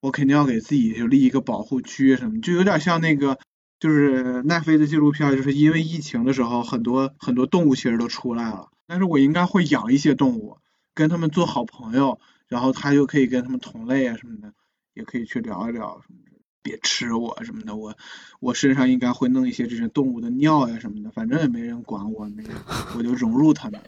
[0.00, 3.38] 我肯定要给自己就立一个保护区什么，就有点像那个
[3.80, 8.68] 就是奈飞的纪录片，就是因为疫情的时候，很多很多动物其实都出来了。
[8.86, 10.58] 但是我应该会养一些动物，
[10.94, 14.52] 跟他们做好朋友，然后他就可以跟他们同类啊什么的，
[14.94, 16.25] 也可以去聊一聊什么。
[16.66, 17.94] 别吃我什么的，我
[18.40, 22.56] 我身上应该会弄一些这些动物的尿呀什么的，反正也没人管我，没人，
[22.98, 23.80] 我就融入他们，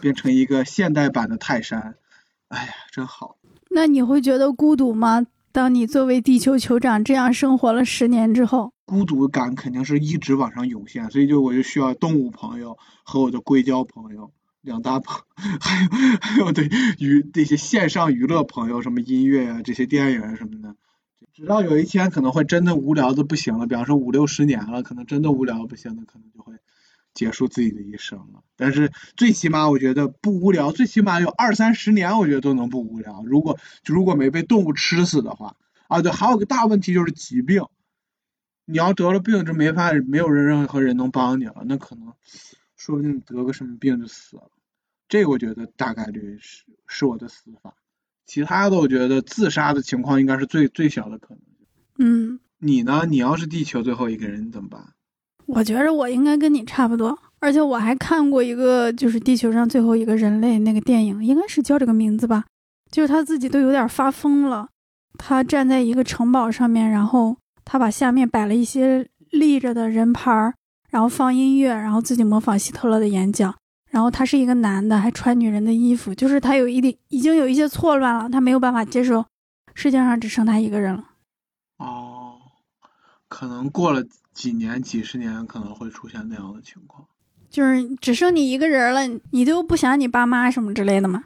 [0.00, 1.96] 变成一个现代版的泰山。
[2.48, 3.36] 哎呀，真好。
[3.68, 5.26] 那你会觉得孤独吗？
[5.52, 15.88] 当你作为地球酋长这样生活了十年之后，孤独感肯定是一直往上涌现，所以就我就需要动物朋友和我的硅胶朋友两大朋， 还有
[16.20, 20.74] 还有对娱这些线上娱乐朋友，什么音乐啊，这些电影啊什么的。
[21.34, 26.54] 直到有一天可能会真的无聊的不行了，比方说五六十年了，可能真的无聊不行了，可能就会
[27.12, 28.44] 结束自己的一生了。
[28.54, 33.24] 但是最起码我觉得不无聊，最起码有二三十年，我觉得都能不无聊。
[33.24, 35.56] 如果就如果没被动物吃死的话，
[35.88, 37.64] 啊对，还有个大问题就是疾病。
[38.64, 42.14] 你要得了病，就没法没有人任何人能帮你了，那可能
[42.76, 44.50] 说不定得个什么病就死了。
[45.08, 47.74] 这个我觉得大概率是是我的死法。
[48.26, 51.40] 其他的我觉得自杀的情况应该是最最小的可能。
[51.98, 53.04] 嗯，你呢？
[53.08, 54.82] 你要是地球最后一个人，你怎么办？
[55.46, 62.44] 我觉着我应该跟你差不多，而且我还看过一个就是地球上最后一个人类那个电影，应该是叫这个名字吧，
[62.90, 64.68] 就是他自己都有点发疯了，
[65.18, 70.54] 他站在一个城堡上面，然后他把下面摆了一些立着的人牌儿，
[70.90, 73.54] 然后放音乐，然后自己模仿希特勒的演讲。
[73.94, 79.24] 然后他是一个男的，还穿女人的衣服，就是他有一点已经有一些错乱了，他没有办法接受
[79.72, 81.04] 世界上只剩他一个人了。
[81.76, 82.34] 哦，
[83.28, 87.06] 可能过了几年、几十年，可能会出现那样的情况。
[87.48, 91.22] 就是只剩你一个人了，你都不想你爸妈什么之类的吗？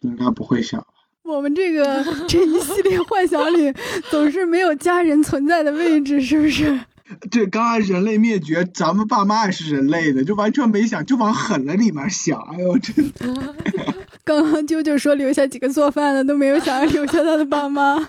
[0.00, 0.82] 应该不会想。
[1.24, 3.70] 我们这个 这一系列幻想里，
[4.10, 6.80] 总是没有家人存在的位置，是不是？
[7.30, 12.38] 这刚刚人类灭绝，咱们爸妈也是人类的，就完全没想，就往狠了里面想。
[12.40, 13.54] 哎呦，真的！
[14.24, 18.08] 刚刚啾啾说留下几个做饭的，都没有想要留下他的爸妈。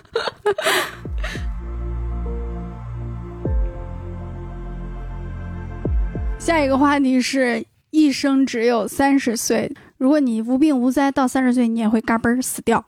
[6.38, 12.84] 下一个话题是一生只有三十岁，如果你无病无灾到三十岁，你也会嘎嘣儿死掉。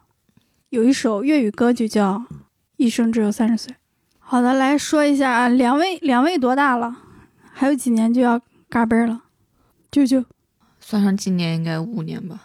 [0.68, 2.14] 有一首粤语歌就叫
[2.76, 3.72] 《一生只有三十岁》。
[4.32, 6.96] 好的，来说一下啊，两位两位多大了？
[7.52, 9.24] 还有几年就要嘎嘣了？
[9.90, 10.24] 舅舅，
[10.80, 12.40] 算上今年应该五年吧。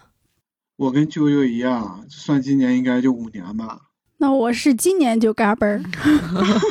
[0.76, 3.80] 我跟舅舅一样，算今年应该就五年吧。
[4.18, 5.82] 那我是今年就嘎嘣儿。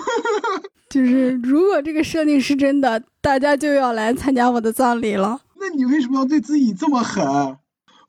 [0.88, 5.41] 就是如果这个设定是真的，大家就要来参加我的葬礼了。
[5.59, 7.57] 那你为什么要对自己这么狠？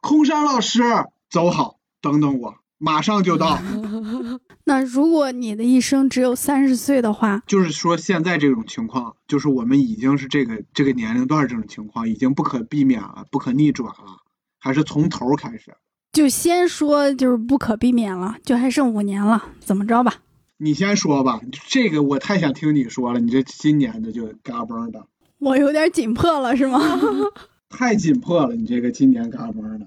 [0.02, 0.82] 空山老师，
[1.30, 2.56] 走好，等等我。
[2.76, 3.58] 马上就到。
[4.68, 14.18] 那如果你的一生只有三十岁的话，就是说现在这种情况，就是我们已经是这个这个年龄段这种情况，已经不可避免了，不可逆转了，
[14.58, 15.74] 还是从头开始？
[16.12, 20.16] 就先说就是不可避免了，就还剩五年了，怎么着吧？
[20.58, 25.06] 你先说吧，这个我太想听你说了，你这今年的就嘎嘣的，
[25.38, 26.78] 我有点紧迫了，是吗？
[27.70, 29.86] 太紧迫了，你这个今年嘎嘣的。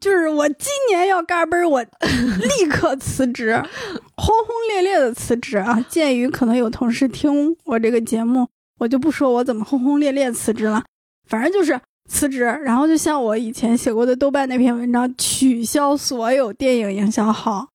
[0.00, 3.62] 就是我今年要嘎嘣儿，我立刻辞职，
[4.16, 5.78] 轰轰烈烈的辞职啊！
[5.90, 8.48] 鉴于可能有同事听我这个节目，
[8.78, 10.82] 我就不说我怎么轰轰烈烈辞职了，
[11.28, 11.78] 反正就是
[12.08, 12.44] 辞职。
[12.44, 17.68] 然后就像我以前写过的豆瓣那篇文章，取消所有电影营销号，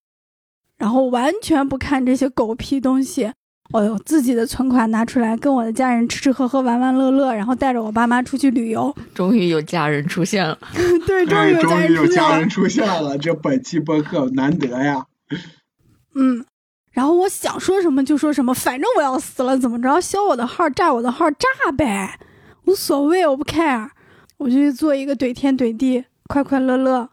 [0.78, 3.32] 然后完全不看这些狗屁东西。
[3.76, 8.94] 我有自己的存款拿出来，跟我的家人吃吃喝喝、玩玩乐乐，然后带着我爸妈出去旅游。
[9.14, 10.58] 终于有家人出现了，
[11.06, 12.86] 对，终于有家人出现了。
[12.86, 15.04] 出现了，这本期播客难得呀。
[16.14, 16.42] 嗯，
[16.92, 22.18] 然后我想说什么就说什么，反正我要死了，怎么着，消我的号，炸我的号，炸呗，
[22.64, 23.90] 无所谓，我不 care。
[24.38, 27.10] 我就做一个怼天怼地、快快乐乐、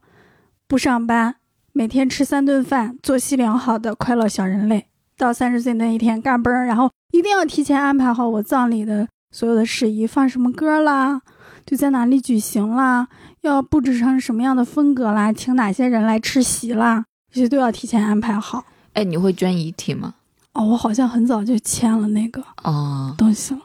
[0.67, 1.35] 不上班、
[1.73, 4.87] 每天吃三顿饭、作息良好的快乐小人类。
[5.23, 11.21] 到三十岁那一天干嘣儿，然后一定要提前安排好我葬礼的所有的事宜，放什么歌啦，
[11.65, 13.07] 就在哪里举行啦，
[13.39, 18.65] 要布置成什么样的风格啦，请哪些人来吃席啦，这些都要提前安排好。
[18.91, 20.13] 哎，你会捐遗体吗？
[20.51, 23.61] 哦，我好像很早就签了那个哦东西了。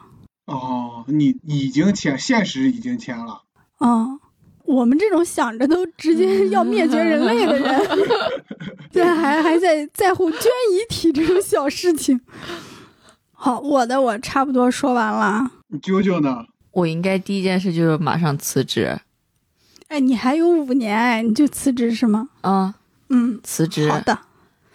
[0.47, 3.43] 哦，你已经签，现实已经签了。
[3.81, 4.21] 嗯。
[4.69, 7.89] 我们这种想着都直接要灭绝人类的人，
[8.93, 12.21] 对，还还在在乎捐遗体这种小事情。
[13.33, 15.51] 好，我的我差不多说完了。
[15.69, 16.45] 你啾啾呢？
[16.73, 18.99] 我应该第一件事就是马上辞职。
[19.89, 22.29] 哎，你还有五年哎，你就辞职是吗？
[22.43, 22.73] 嗯
[23.09, 23.91] 嗯，辞职。
[23.91, 24.19] 好的。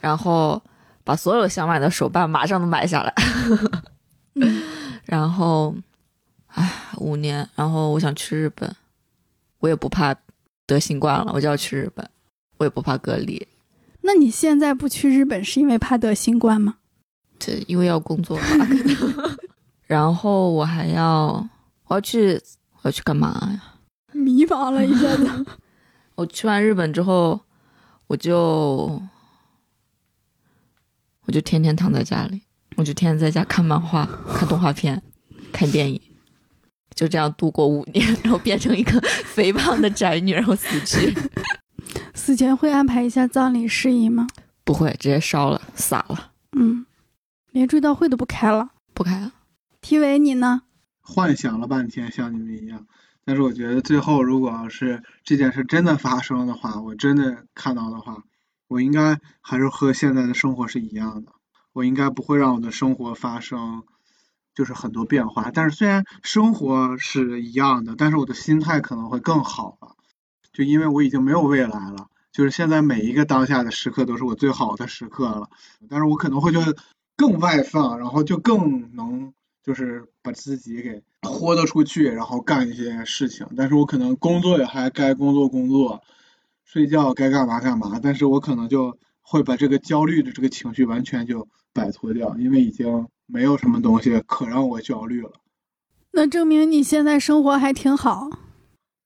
[0.02, 0.62] 然后
[1.04, 3.14] 把所有想买的手办马上都买下来。
[4.36, 4.64] 嗯。
[5.06, 5.76] 然后，
[6.48, 8.74] 哎，五年，然后我想去日本，
[9.64, 10.14] 我也不怕
[10.68, 12.06] 得新冠了，我就要去日本，
[12.58, 13.48] 我也不怕隔离。
[14.02, 16.76] 那你现在不去日本是因为怕得新冠吗？
[17.40, 18.44] 这因为要工作吧，
[19.88, 21.48] 然后我还要
[21.86, 22.34] 我要去
[22.82, 23.80] 我要去干嘛呀？
[24.12, 25.46] 迷茫了一下子。
[26.16, 27.40] 我去完日本之后，
[28.08, 29.02] 我就
[31.26, 32.42] 我就天天躺在家里，
[32.76, 35.02] 我就天天在家看漫画、看动画片、
[35.54, 36.02] 看电影，
[36.94, 41.14] 就这样度过五年，然后变成一个肥胖的宅女，然后死去。
[42.14, 44.28] 死前会安排一下葬礼事宜吗？
[44.64, 46.86] 不会，直接烧了，撒了，嗯，
[47.52, 48.70] 连追悼会都不开了。
[48.94, 49.34] 不开了。
[49.82, 50.62] T 伟你呢？
[51.02, 52.88] 幻想了半天，像你们一样。
[53.26, 58.24] 但是我觉得最后，如果要是这件事真的发生的话，我真的看到的话，
[58.68, 61.32] 我应该还是和现在的生活是一样的。
[61.74, 63.84] 我应该不会让我的生活发生
[64.54, 65.52] 就是很多变化。
[65.54, 69.96] 但是虽然生活是一样的，但是我的心态可能会更好了。
[70.52, 75.50] 就因为我已经没有未来了，就是现在每一个当下的时刻都是我最好的时刻了。
[75.90, 76.60] 但是我可能会就
[77.16, 79.34] 更外放，然后就更能
[79.64, 83.48] 就是把自己给豁得出去，然后干一些事情。
[83.58, 86.04] 但是我可能工作也还该工作工作，
[86.66, 88.00] 睡觉该干嘛干嘛。
[88.02, 95.32] 但是我可能就会把这个焦虑的这个情绪完全就摆脱掉，因为已经没有什么东西可让我焦虑了。
[96.12, 98.30] 那证明你现在生活还挺好。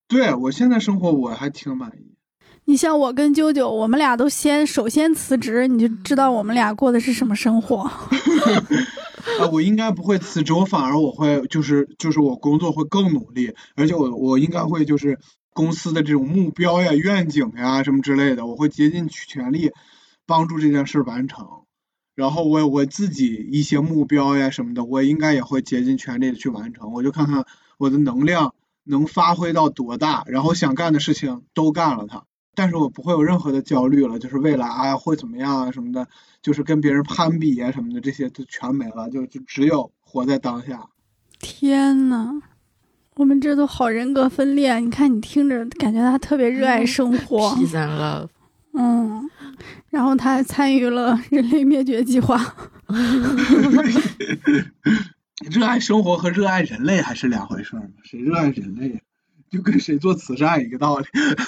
[0.07, 2.15] 对我现在生活我还挺满意。
[2.65, 7.77] 你像我跟啾啾，我们俩都先首先辞职，你就知道我们俩过的是什么生活。
[9.39, 15.17] 啊，我应该不会辞职，我反而我会就是就是我工作会更努力，而且我我应该会就是
[15.53, 19.71] 公司的这种目标呀、愿景呀什么之类的，我会竭尽全力
[20.25, 21.47] 帮助这件事完成。
[22.17, 26.91] 然后我我自己一些目标呀什么的，我应该也会竭尽全力的去完成。
[26.91, 27.45] 我就看看
[27.77, 32.23] 我的能量能发挥到多大，然后想干的事情都干了它。
[32.55, 36.07] 但是我不会有任何的焦虑了，就是未来哎呀会怎么样啊什么的，
[36.41, 40.89] 就是跟别人攀比啊什么的，这些都全没了，就就只有活在当下。
[41.37, 42.41] 天呐，
[43.17, 44.79] 我们这都好人格分裂。
[44.79, 48.29] 你看，你听着感觉他特别热爱生活，Peace and love，
[48.77, 49.29] 嗯，
[49.89, 52.39] 然后他还参与了人类灭绝计划。
[55.51, 57.89] 热爱生活和热爱人类还是两回事儿嘛？
[58.03, 58.99] 谁热爱人类呀？
[59.49, 61.05] 就跟谁做慈善一个道理。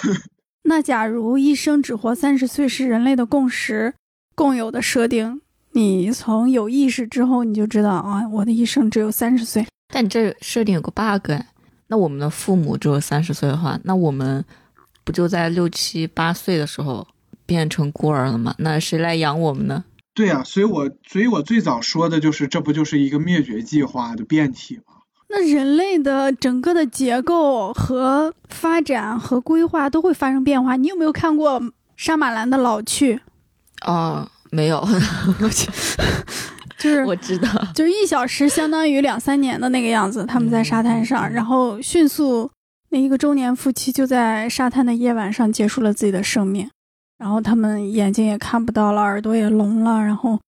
[0.64, 3.94] 那假如一生只活三十岁是人类的共识、
[4.36, 9.66] 共有的设定，你从有意识之后，你就知道啊，我的一生只有三十岁。
[9.92, 11.48] 但你这设定有个 bug，哎
[11.88, 14.46] 那我们的父母只有三十岁的话，那我们
[15.04, 17.08] 不就在六七八岁的时候
[17.50, 18.54] 变成孤儿了吗？
[18.60, 19.84] 那谁来养我们呢？
[20.14, 25.02] 对呀、所以我所以我最早说的就是，这不就是一个灭绝计划的变体吗？
[25.30, 30.76] 那人类的整个的结构和发展和规划都会发生变化。
[30.76, 31.62] 你有没有看过
[31.98, 33.16] 沙马兰的《老去》？
[33.86, 34.88] 哦，没有，
[36.78, 42.52] 就是我知道，就是一小时相当于两三年的那个样子，他们在沙滩上，然后迅速，
[42.90, 46.70] 那一个中年夫妻就在沙滩的夜晚上结束了自己的生命，
[47.20, 50.40] 然后他们眼睛也看不到了，耳朵也聋了，然后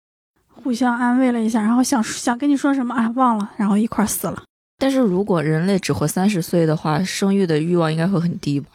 [0.47, 4.41] 互相安慰了一下，然后想想跟你说什么啊忘了，然后一块儿死了。
[4.79, 8.69] 但是如果人类只活三十岁的话，生育的欲望应该会很低吧？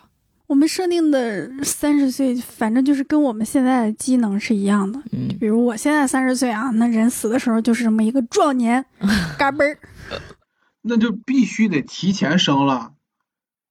[0.47, 5.01] 我们设定的三十岁，反正就是跟我们现在的机能是一样的。
[5.11, 8.85] 嗯，比如我现在三十岁啊，那人死的时候就是这么一个壮年，
[9.37, 9.79] 嘎嘣儿。
[10.83, 12.93] 那就必须得提前生了，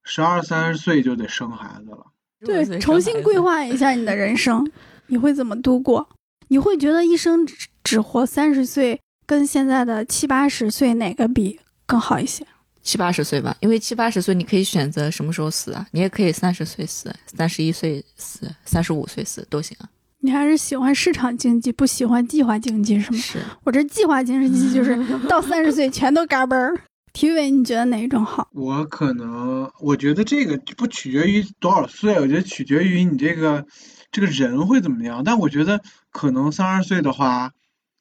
[0.04, 2.08] 十二三十岁就得生孩子了。
[2.44, 4.68] 对，重新规划一下你的人生，
[5.06, 6.08] 你会怎么度过？
[6.48, 12.46] 你会觉得一生只只活三十岁，跟现在的七八十岁哪个比更好一些？
[12.82, 19.88] 七八十岁吧，因为七八十岁你可以选择什么时候死啊，你也可以三十岁死，三十一岁死，三十五岁死都行啊。
[20.20, 23.18] 你还是喜欢市场经济，不喜欢计划经济是吗？
[23.18, 24.96] 是，我这计划经济就是
[25.28, 26.78] 到三十岁全都嘎嘣儿。
[27.16, 28.50] 体委，你觉得哪一种好？
[28.52, 33.66] 我可能，我觉得这个不取决于多少岁，我觉得取决于你这个
[34.12, 35.24] 这个人会怎么样。
[35.24, 37.52] 但我觉得可能三十岁的话，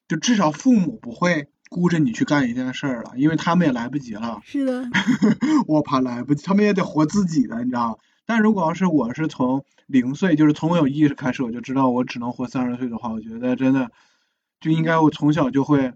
[0.10, 4.42] 就至少父母不会顾着你去干一件事儿了，因为他们也来不及了。
[4.44, 4.86] 是的，
[5.66, 7.98] 我怕来不及，他们也得活自己的，你知道？
[8.26, 13.92] 但如果要是我是从零岁，就是从我有意识开始，我就知道我只能活三十岁的话，我觉得真的
[14.60, 15.94] 就应该我从小就会，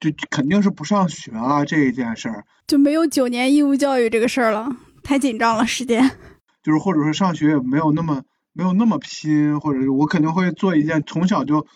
[0.00, 4.68] 就肯定是不上学啊这一件事儿，就没有九年义务教育这个事儿了，
[5.02, 6.10] 太紧张了时间。
[6.62, 8.22] 就是或者说上学也没有那么
[8.52, 11.66] 没有那么拼，或者是我肯定会做一件从小就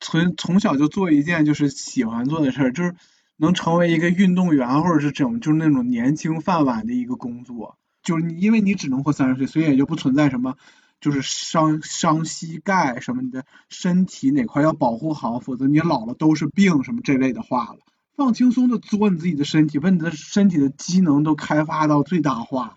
[0.00, 2.94] 从从小就做一件就是喜欢做的事儿，就是
[3.36, 10.56] 能成为一个运动员，或者是这种就是那种年轻饭碗的一个工作，就是你因为你只能活三十岁，所以也就不存在什么
[11.00, 17.78] 就是伤伤膝盖什么你的身体哪块要保护好，否则你老了都是病什么这类的话了。
[18.16, 22.76] 放轻松的做你自己的身体，把你的身体的机能都开发到最大化，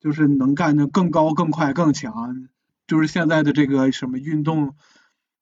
[0.00, 2.48] 就是能干的更高、更快、更强。
[2.86, 4.76] 就是现在的这个什么运动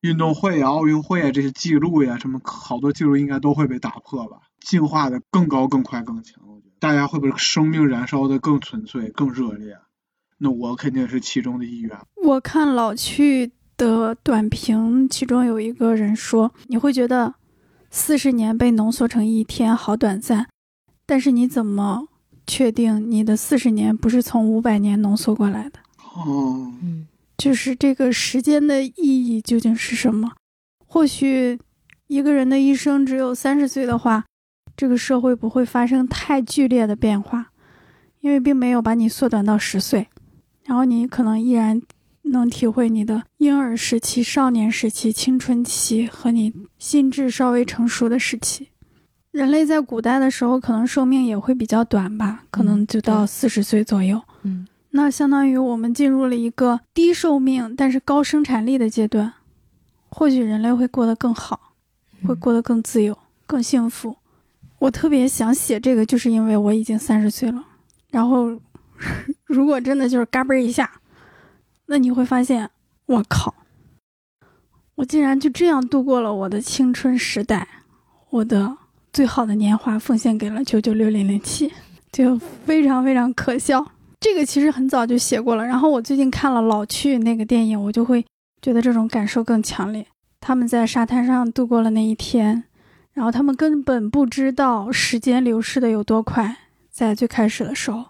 [0.01, 4.39] 运动会啊、奥运会啊这些记录呀，什么好多记录应该都会被打破吧？
[4.61, 6.43] 进化的更高、更快、更强。
[6.81, 9.79] 大家会把生命燃烧的更纯粹、更热烈。
[10.39, 11.99] 那我肯定是其中的一员。
[12.23, 17.35] 我看老去的短评，其中有一个人说，你会觉得。
[17.97, 20.49] 四十年被浓缩成一天，好短暂。
[21.07, 22.09] 但是你怎么
[22.45, 25.79] 确定你的四十年不是从五百年浓缩过来的？
[26.17, 27.07] 哦，嗯，
[27.39, 30.33] 就是这个时间的意义究竟是什么？
[30.85, 31.57] 或许
[32.09, 34.25] 一个人的一生只有三十岁的话，
[34.77, 37.53] 这个社会不会发生太剧烈的变化，
[38.19, 40.09] 因为并没有把你缩短到十岁，
[40.65, 41.81] 然后你可能依然。
[42.29, 48.71] 能体会你的婴儿时期、少年时期、青春期和你心智稍微成熟的时期。
[49.31, 54.23] 人类在古代的时候，可能寿命也会比较短吧，可能就到四十岁左右。
[54.43, 59.35] 嗯，那相当于我们进入了一个低寿命但是高生产力的阶段。
[60.09, 61.75] 或许人类会过得更好，
[62.27, 64.17] 会过得更自由、更幸福。
[64.79, 67.63] 我特别想写这个，就是因为我已经三十岁了。
[68.11, 68.59] 然后，
[69.55, 70.91] 如果真的就是嘎嘣一下。
[71.87, 72.71] 那你会发现，
[73.07, 73.55] 我靠，
[74.95, 77.69] 我竟然就这样度过了我的青春时代，
[78.31, 78.77] 我的
[79.13, 81.71] 最好的年华奉献给了九九六零零七，
[82.11, 83.87] 就非常非常可笑。
[84.19, 88.25] 这个其实很早就写过了，然后我最近看了《老去》那个电影，我就会
[88.63, 90.07] 觉得这种感受更强烈。
[90.41, 92.65] 他们在沙滩上度过了那一天，
[93.13, 96.57] 然后他们根本不知道时间流逝的有多快，
[96.91, 98.07] 在最开始的时候，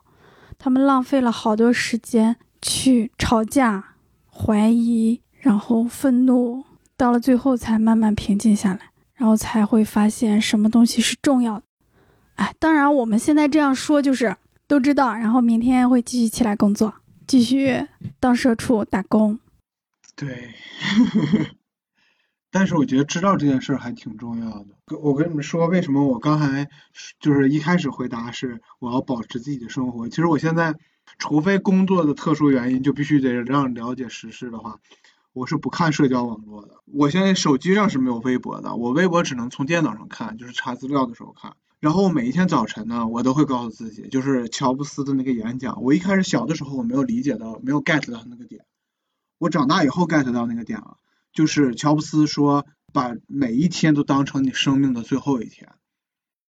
[0.64, 2.36] 他们浪费了好多时间。
[2.62, 3.96] 去吵架、
[4.26, 6.64] 怀疑，然后愤怒，
[6.96, 8.80] 到了最后才慢慢平静下来，
[9.12, 11.66] 然后才会发现什么东西是重要的。
[12.36, 14.34] 哎，当然我们现在这样说就是
[14.66, 16.94] 都知道，然后明天会继续起来工作，
[17.26, 17.86] 继续
[18.18, 19.38] 到社畜打工。
[20.16, 20.54] 对，
[22.54, 24.66] 但是我觉得知道这件事还挺重要的。
[25.02, 26.70] 我跟你们说，为什么我刚才
[27.18, 30.76] 就是一开始回答是我要保持自己的生活，其实我现在。
[31.18, 34.80] 除非工作的特殊原因，就必须得让了解时事的话，
[35.32, 36.80] 我是不看社交网络的。
[36.86, 41.56] 我现在手机上是没有微博的，我微博只能从电脑上看，就是查资料的时候看。
[41.78, 45.82] 然后我每一天早晨呢，我都会告诉自己，就是乔布斯的那个演讲。
[45.82, 48.64] 我一开始小的时候我没有理解到，没有 get 到那个点。
[49.38, 50.96] 我长大以后 get 到那个点了，
[51.34, 52.64] 就是乔布斯说，
[52.94, 55.68] 把每一天都当成你生命的最后一天。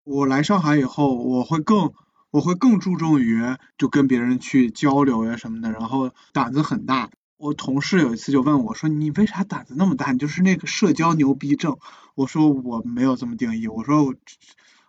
[0.03, 1.95] 我来上海以后，我会更。
[2.31, 3.41] 我会更注重于
[3.79, 7.13] 就跟别人去交流呀什么的，然后胆子很大。
[7.37, 10.11] 我同事有一次就问我说：“你为啥胆子那么大？
[10.11, 11.79] 你就是那个社交牛逼症？”
[12.17, 14.17] 我说：“我没有这么定义，我说我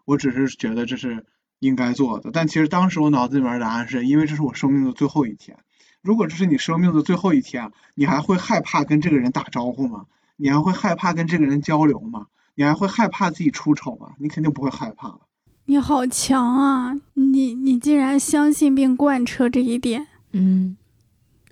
[0.05, 1.27] 我只是觉得这是
[1.59, 5.59] 应该做的。”但其实当时我脑子里面的答案是因为这是我生命的最后一天。
[6.05, 10.05] 如果这是你生命的最后一天，你还会害怕跟这个人打招呼吗？
[10.35, 12.27] 你还会害怕跟这个人交流吗？
[12.53, 14.11] 你还会害怕自己出丑吗？
[14.19, 15.21] 你肯定不会害怕了。
[15.65, 16.93] 你好强啊！
[17.15, 20.77] 你你竟然相信并贯彻这一点，嗯，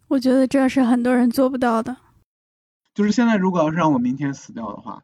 [0.07, 1.97] 我觉得这是很多人做不到的。
[2.93, 5.01] 就是现在，如果要是让我明天死掉的话，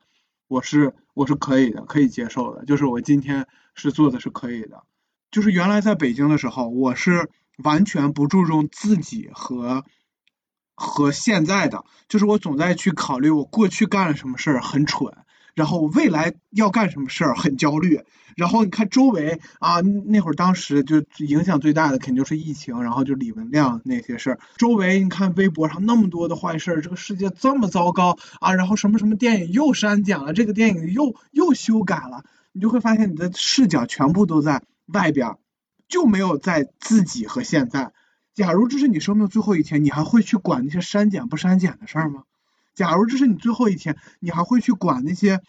[0.48, 2.64] 我是我是可以的，可以接受的。
[2.66, 4.84] 就是我今天是做的是可以的。
[5.32, 7.32] 就是原来在北京的时候，我是
[7.64, 9.84] 完全不注重自己和
[10.76, 15.14] 和现在的，就是我总在去考虑我过去干了什么事儿很蠢。
[15.56, 18.00] 然后未来要干什么事儿很焦虑，
[18.38, 24.40] 然后你看周围啊，那会儿当时就影响最大的肯定是疫情，然后就李文亮那些事儿。
[24.56, 35.36] 周围你看微博上那么多的坏事儿，这个世界这么糟糕啊，然后什么什么电影又删减了，这个电影又又修改了，你就会发现你的视角全部都在外边，
[35.90, 37.92] 就没有在自己和现在。
[38.34, 42.24] 假如这是你生命最后一天，你还会去管那些删减不删减的事儿吗？
[42.74, 45.42] 假如这是你最后一天，你还会去管那些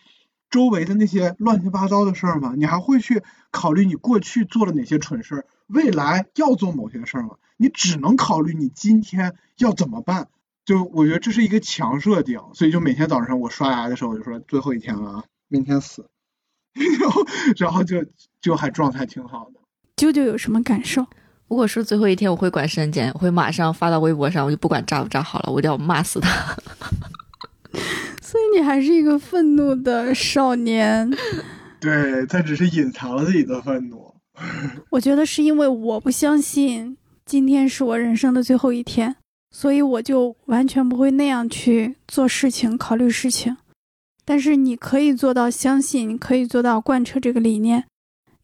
[0.50, 2.54] 周围的那些乱七八糟的事儿吗？
[2.56, 3.22] 你还会去
[3.52, 7.36] 考虑你过去做了哪些蠢事儿，未来要做某些事儿吗？
[7.56, 10.28] 你只能考虑你今天要怎么办。
[10.64, 16.08] 就我觉得这是一个强设定，所以就每天早上我刷牙的时候我就说最后一天了啊，明天死，
[17.00, 17.26] 然后
[17.56, 18.04] 然后就
[18.40, 19.59] 就还状态挺好的。
[20.00, 21.06] 啾啾有什么感受？
[21.48, 26.56] 如果是最后一天，我会管删减，会马上发到微博上，我就不管炸不炸好了，我一定要骂死他。
[28.22, 31.10] 所以你还是一个愤怒的少年。
[31.78, 34.14] 对他只是隐藏了自己的愤怒。
[34.88, 36.96] 我觉得是因为我不相信
[37.26, 39.16] 今天是我人生的最后一天，
[39.50, 43.56] 所以我就完全不会那样去做事情、考虑事情。
[44.24, 47.84] 但是你可以做到相信，你可以做到贯彻这个理念，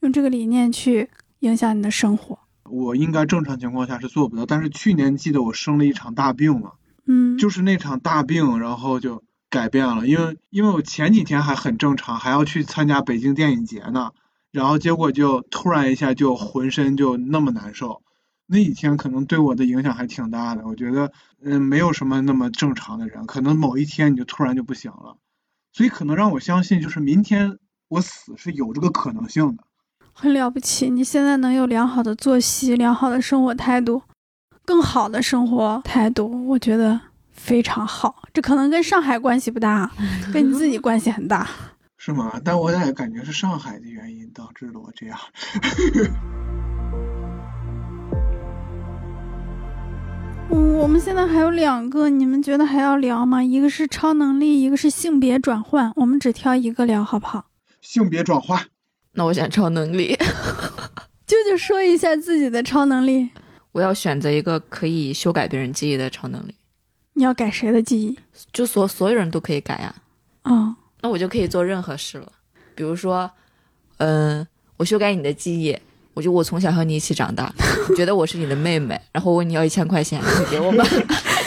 [0.00, 1.09] 用这个理念去
[1.41, 2.39] 影响你的生活。
[2.68, 6.72] 我应该正常情况下是做不到，但是去年记得我生了一场大病嘛，
[7.07, 14.11] 嗯，就是那场大病，然后就改变了，因为因为我前几天还很正常，还要去参加北京电影节呢，
[14.51, 18.03] 然后结果就突然一下就浑身就那么难受，
[18.47, 20.66] 那几天可能对我的影响还挺大的。
[20.66, 25.18] 我觉得，嗯，没有什么那么正常的人，可能某一天你就突然就不行了，
[25.72, 29.62] 所以可能让我相信，就是明天我死是有这个可能性的。
[30.19, 30.89] 很了不起。
[30.89, 34.01] 你现在能有良好的作息、良好的生活态度、
[34.64, 36.99] 更好的生活态度，我觉得
[37.33, 38.23] 非常好。
[38.33, 39.91] 这可能跟上海关系不大，
[40.33, 41.47] 跟你自己关系很大。
[41.99, 42.41] 是吗？
[42.43, 45.19] 但我也感觉是上海的原因导致了我这样。
[50.49, 53.43] 嗯，我们现在还有两个，你们觉得还要聊吗？
[53.45, 57.47] 一个是超能力，一个是性别转换，我们只挑一个聊，好不好？
[57.83, 58.64] 性别转换，
[59.17, 60.14] 那我选超能力，
[61.27, 63.31] 舅舅说一下自己的超能力，
[63.73, 66.55] 我要选择一个可以修改别人记忆的超能力，
[67.14, 68.19] 你要改谁的记忆？
[68.53, 69.95] 就所所有人都可以改呀、
[70.43, 72.31] 哦，那我就可以做任何事了。
[72.75, 73.31] 比如说，
[73.97, 74.47] 嗯、
[74.77, 75.75] 我修改你的记忆，
[76.12, 77.51] 我就我从小和你一起长大，
[77.89, 80.85] 你觉得我是你的妹妹，然后问你要一千块钱，你给我吗？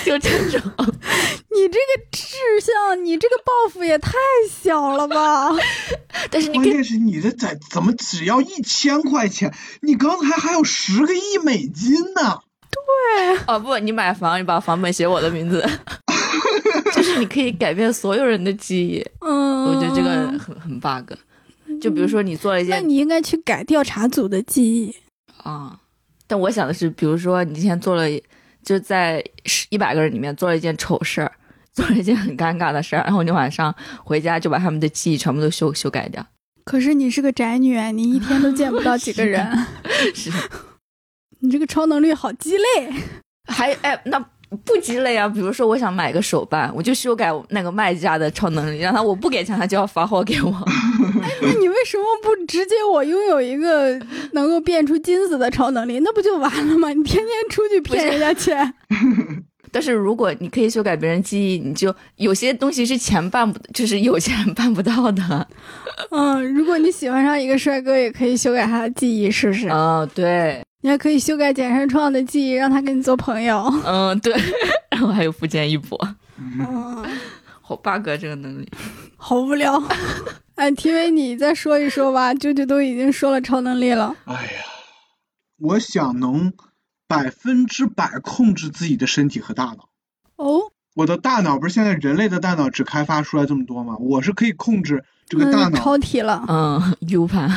[0.10, 0.60] 就这种，
[1.54, 2.26] 你这个志
[2.62, 4.12] 向，你这个抱负也太
[4.50, 5.52] 小了吧？
[6.32, 9.54] 但是关键是你这怎怎么只要一千块钱？
[9.82, 12.40] 你刚才还有十个亿美金呢！
[12.72, 15.64] 对哦不，你买房，你把房本写我的名字，
[16.96, 19.06] 就是你可以改变所有人的记忆。
[19.20, 21.14] 嗯，我觉得这个很很 bug。
[21.80, 24.96] 就比如说你做了一件那你应该去改调查组的记忆。
[25.44, 25.80] 啊、
[26.26, 28.10] 但我想的是，比如说你今天做了，
[28.64, 29.24] 就在
[29.70, 31.32] 一百个人里面做了一件丑事儿，
[31.74, 36.26] 做了一件很尴尬的事儿，然后你晚上回家就把他们的记忆全部都修修改掉。
[36.66, 39.46] 可是你是个宅女，你一天都见不到几个人，
[40.14, 40.32] 是，
[41.42, 42.94] 你这个超能力好鸡肋。
[43.48, 44.24] 还哎那。
[44.66, 45.28] 不鸡肋啊！
[45.28, 50.52] 比如说，我想买个手办，我就修改那个卖家的超能力，让他我不给钱，他就要发货给我。
[51.42, 54.00] 那你为什么不直接我拥有一个
[54.34, 56.00] 能够变出金子的超能力？
[56.00, 56.90] 那不就完了吗？
[56.90, 58.74] 你天天出去骗人家钱，
[59.72, 65.48] 但是如果你可以修改别人记忆，你就有些东西是钱办不，就是有钱人办不到的。
[66.10, 69.70] 嗯，如果你喜欢上一个帅哥，也可以修改他的记忆，是不是？
[69.70, 73.66] 哦，对，你还可以修改简山创的记忆，让他跟你做朋友。
[73.86, 74.34] 嗯，对，
[74.92, 75.98] 然后还有福建一博，
[76.38, 77.06] 嗯，
[77.62, 78.70] 好 bug 啊这个能力。
[79.18, 79.82] 好无聊。
[80.56, 82.34] 哎，，TV，，你再说一说吧。
[82.34, 84.16] 舅舅都已经说了超能力了。
[84.26, 84.50] 哎呀，
[85.58, 86.54] 我想能
[87.08, 89.90] 百分之百控制自己的身体和大脑。
[90.38, 93.98] 哦，我的大脑不是现在人类的大脑只开发出来这么多吗？
[94.00, 96.46] 我是可以控制这个大嗯，脑，超体了。
[96.48, 97.50] 嗯，U 盘，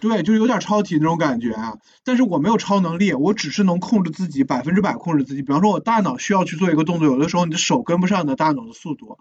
[0.00, 1.78] 对，就是有点超体那种感觉啊。
[2.04, 5.42] 但是我没有超能力，我只是能控制自己百分之百控制自己。
[5.42, 9.18] 比方说，我大脑需要去做一个动作，有的时候你的手跟不上你的大脑的速度，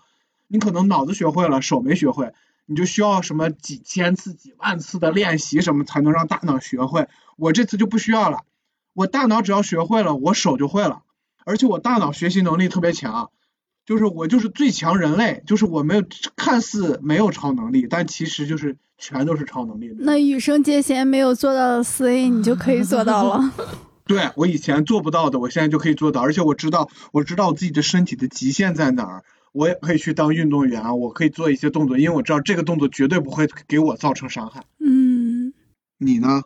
[0.47, 2.33] 你可能脑子学会了，手没学会，
[2.65, 7.07] 你就需要什么几千次、几万次的练习什么才能让大脑学会。
[7.37, 8.43] 我这次就不需要了，
[8.93, 11.03] 我大脑只要学会了，我手就会了，
[11.45, 13.31] 而且我大脑学习能力特别强。
[13.85, 16.03] 就是我就是最强人类，就是我没有
[16.35, 19.95] 看似没有超能力，但其实就是全都是超能力的。
[19.99, 23.53] 那羽生结弦没有做到的四 A，你就可以做到了。
[24.05, 34.63] 对我以前做不到的，我现在就可以做到，而且我知道，我知道我自己的身体的极限在哪儿，我也可以去当运动员啊，我可以做一些动作，因为我知道这个动作绝对不会给我造成伤害。
[34.79, 35.53] 嗯，
[35.97, 36.43] 你呢？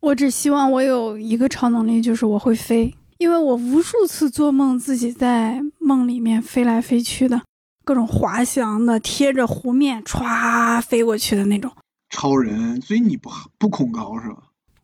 [0.00, 7.42] 我只希望我有一个超能力，就是我会飞，因为我无数次做梦，自己在梦里面飞来飞去的，
[7.84, 11.70] 各种滑翔的，贴着湖面歘飞过去的那种。
[12.10, 14.36] 超人，所以你不不恐高是吧？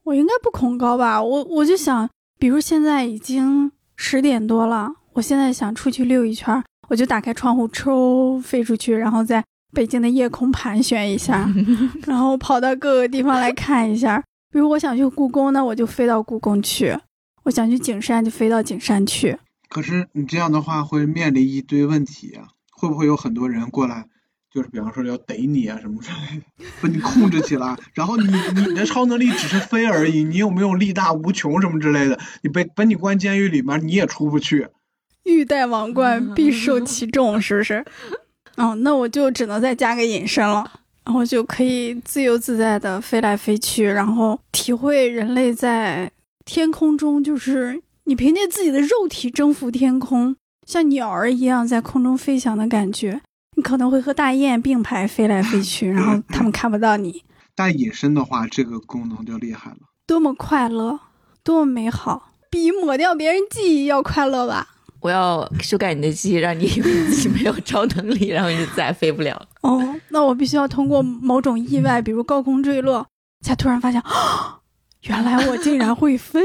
[0.03, 1.23] 我应该不恐高吧？
[1.23, 2.09] 我我就想，
[2.39, 11.49] 比如现在已经十点多了，我现在想出去溜一圈儿，我就打开窗户，抽飞出去，然后在北京的夜空盘旋一下，
[12.07, 14.23] 然后跑到各个地方来看一下。
[14.53, 16.99] 比如我想去故宫，那我就飞到故宫去；
[17.45, 19.39] 我想去景山，就飞到景山去。
[19.69, 22.49] 可是你这样的话会面临一堆问题啊，
[22.81, 24.07] 会不会有很多人过来，
[24.51, 28.25] 就是比方说要逮你啊什么之类的， 把你控制起来，然后你
[28.55, 34.69] 你的超能力只是飞而已，你有没有力大无穷什么之类的，你被把你关监狱里面你也出不去。
[35.25, 37.85] 欲戴王冠，必受其重， 是不是？
[38.57, 40.71] 哦，那我就只能再加个隐身了。
[41.03, 46.11] 然后就可以自由自在的飞来飞去，然后体会人类在
[46.45, 50.37] 天空中，就是你凭借自己的肉体征服天空，
[50.71, 53.21] 像鸟儿一样在空中飞翔的感觉。
[53.57, 57.25] 你可能会和大雁并排飞来飞去，然后它们看不到你。
[57.57, 59.79] 但隐身的话，这个功能就厉害了。
[60.07, 61.01] 多么快乐，
[61.43, 64.69] 多么美好，比抹掉别人记忆要快乐吧？
[65.01, 69.49] 我要修改你的记忆，让你以为自己没有超能力，然后你就再也飞不了了。
[69.63, 73.05] 哦，那我必须要通过某种意外，比如高空坠落，
[73.45, 74.61] 才突然发现，啊，
[75.03, 76.41] 原来我竟然会飞。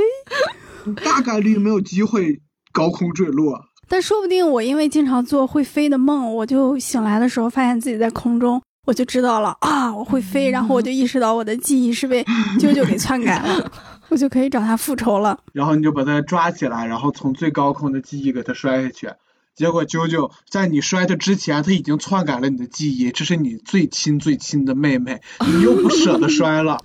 [1.03, 2.41] 大概率没有机会
[2.73, 12.23] 高空坠落，但说不定我因为经常做会飞的梦，我就醒来的时候发现自己在空中，我就知道了啊，我会飞，然后我就意识到我的记忆是被
[12.59, 13.71] 啾啾给篡改了。
[14.09, 15.35] 我就可以找他复仇了。
[15.51, 19.09] 然后你就把他抓起来，然后从最高空的记忆给他摔下去。
[19.55, 23.11] 结果啾啾在你摔他之前，他已经篡改了你的记忆。
[23.11, 26.77] 这是你最亲最亲的妹妹， 你又不舍得摔了，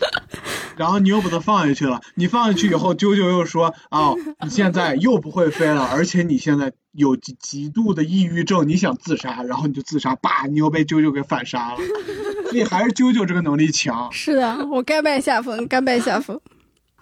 [0.76, 2.00] 然后你又把它放下去了。
[2.14, 4.14] 你放下去以后，啾啾又说：“啊，
[4.44, 11.78] 你现在又不会飞了，而且你现在有极极度的抑郁症，你想自杀，然后你就自杀，叭，你又被啾啾给反杀了。
[12.50, 14.10] 所以还是啾啾这个能力强。
[14.12, 16.40] 是的，我甘拜下风，甘拜下风。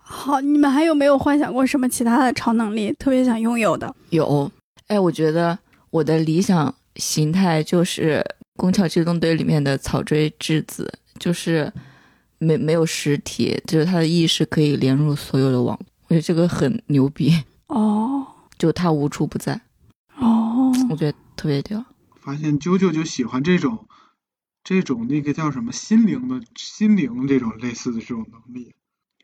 [0.02, 2.94] 好，你们还有没有幻想过什么其他的超能力？
[2.98, 3.94] 特别想拥有的？
[4.10, 4.50] 有，
[4.88, 5.58] 哎，我觉得
[5.90, 8.24] 我的理想形态就是
[8.56, 11.72] 《宫桥机动队》里面的草锥智子，就是
[12.38, 15.78] 没没有实体，就是他的意识可以连入所有的网。
[16.06, 19.60] 我觉得这个很牛逼哦，就他无处不在
[20.16, 21.84] 哦，我觉得特别屌。
[22.18, 23.86] 发现啾啾就喜欢这种，
[24.64, 28.74] 这种那个叫什么心灵的心灵这种类似的这种能力。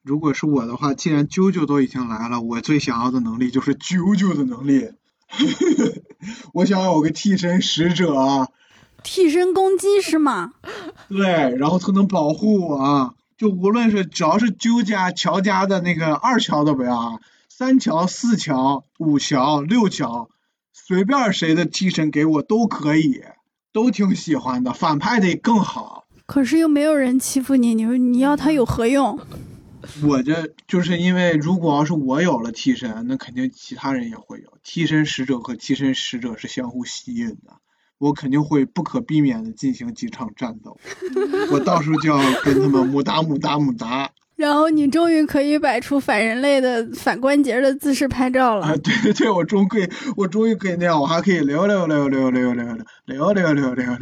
[0.02, 4.90] 如果是我的话，既然啾啾都已经来了，我最想要的能力就是啾啾的能力。
[6.54, 8.48] 我想有个替身使者，
[9.02, 10.52] 替身攻击是吗？
[11.08, 13.14] 对，然后他能保护我。
[13.36, 20.28] 就无论是只要是啾家、乔家的那个二乔的不要，三乔、四乔、五乔、六乔，
[20.72, 23.22] 随便谁的替身给我都可以，
[23.72, 24.72] 都挺喜欢的。
[24.72, 26.04] 反派的更好。
[26.26, 29.18] 可是又没有人欺负你，你说你要他有何用？
[30.02, 34.48] 我这就是因为，如果要是我有了替身，那肯定其他人也会有。
[34.62, 37.52] 替身使者和替身使者是相互吸引的，
[37.98, 40.78] 我肯定会不可避免的进行几场战斗。
[41.52, 44.10] 我到时候就要跟他们姆打姆打姆打。
[44.36, 48.66] 然后你终于可以摆出反人类的反关节的姿势拍照了。
[48.66, 52.64] 啊， 对对对，我终可以，我终于可以那样，我还可以溜溜溜溜溜溜
[53.06, 53.96] 溜溜溜溜溜溜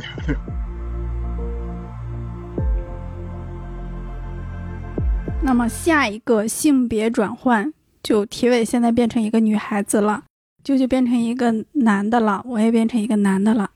[5.44, 10.24] 那么下一个性别转换，就体委现在变成一个女孩子了，
[10.62, 13.70] 舅舅变成一个男的了，我也变成一个男的了。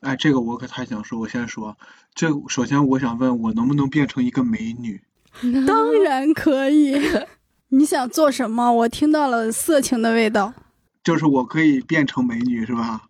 [0.00, 1.76] 哎，这个我可太想说，我先说，
[2.14, 5.02] 这首先我想问我能不能变成一个美女？
[5.66, 6.98] 当然可以。
[7.68, 8.72] 你想做什么？
[8.72, 10.52] 我听到了色情的味道。
[11.04, 13.02] 就是我可以变成美女是吧？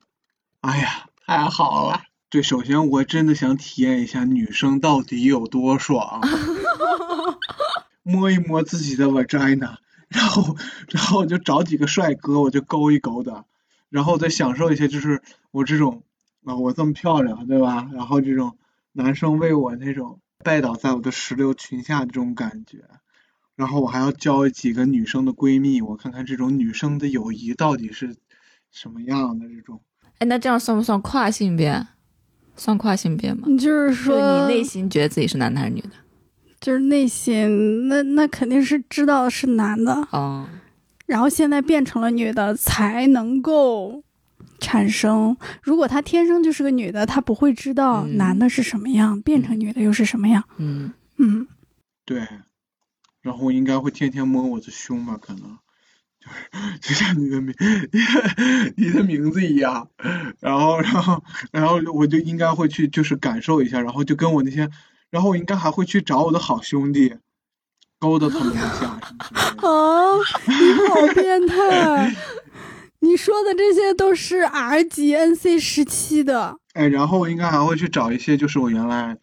[0.63, 2.01] 哎呀，太好了！
[2.29, 6.21] 对，首先我真的想体验一下女生到底有多爽。
[8.11, 9.77] 摸一摸自己的 vagina，
[10.09, 10.57] 然后，
[10.89, 13.45] 然后我就找几个帅哥，我就勾一勾的，
[13.89, 16.03] 然后再享受一下，就是我这种
[16.45, 17.89] 啊，我这么漂亮，对吧？
[17.93, 18.57] 然后这种
[18.93, 22.85] 男生为我那种拜倒在我的石榴裙下的这种感觉，
[23.57, 28.17] 然后我还要交几个女生的闺蜜，我看看这种女生的友谊到底是
[28.71, 29.81] 什么样的这种。
[30.19, 31.87] 哎，那这样算不算跨性别？
[32.57, 33.45] 算跨性别吗？
[33.47, 35.91] 你就是说，你内心觉得自己是男的还是女的？
[36.61, 40.47] 就是内心，那那肯定是知道是男的啊，
[41.07, 44.05] 然后现在变成了女的才能够
[44.59, 45.35] 产生。
[45.63, 50.45] 如果他天生就是个女的，他不会知道男的是什么样，变成女的又是什么样。
[50.59, 51.49] 嗯嗯，
[52.05, 52.29] 对。
[53.23, 55.19] 然后应该会天天摸我的胸吧？
[55.21, 55.59] 可能
[56.21, 57.55] 就是 就像你的名
[58.77, 59.89] 你的名字一样。
[60.41, 64.69] 然后然后然后我就应该会去就是感受一下，然后就跟我那些。
[65.11, 67.17] 然后我应该还会去找我的好兄弟，
[67.99, 69.01] 勾搭他们一下。
[69.67, 70.17] 啊，
[70.47, 72.15] 你好变态！
[73.03, 76.59] 你说的这些都是 R 级 NC 时期的。
[76.75, 79.17] 哎，然后我应该还会去找一些，就是我原来，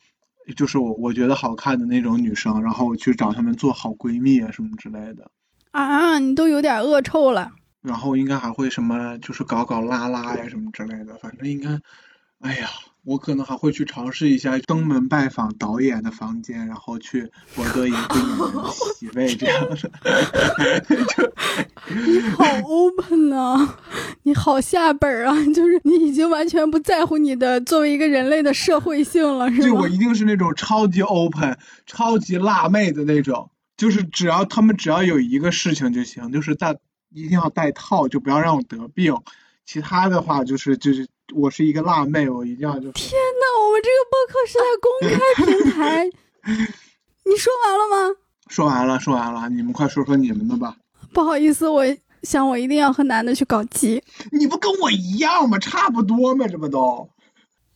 [0.55, 5.29] 就是我我觉得好看的那种女生，然后我去找她们做好闺蜜啊什么之类的。
[5.71, 7.51] 啊，你都有点恶臭了。
[7.81, 11.69] 然后应该还会什么，就是搞搞拉拉呀什么之类的，反正应该。
[12.41, 12.67] 哎呀，
[13.07, 19.77] 我可能还会去尝试一下登门拜访导演的房间，然后去博得一个女人的席位，这样的。
[21.87, 23.79] 你好 open 啊，
[24.23, 29.87] 你好下本儿啊， 就是你已经完全不在乎你的作为一个人类的社会性了，是吗就我？
[29.87, 36.75] 一定是那种超级 open、超级辣妹的那种，就是只要他们只要有一个事情就行，就是带
[37.13, 39.15] 一定要带套，就不要让我得病。
[39.65, 46.05] 其他的话就是就是我是一个辣妹，我一定要就是天呐，我们这个播客是在公开平台，
[47.25, 48.15] 你说完了吗？
[48.49, 50.75] 说完了，说完了，你们快说说你们的吧。
[51.13, 51.83] 不好意思，我
[52.23, 54.01] 想我一定要和男的去搞基。
[54.31, 55.59] 你不跟我一样吗？
[55.59, 56.47] 差不多吗？
[56.47, 57.09] 这不都？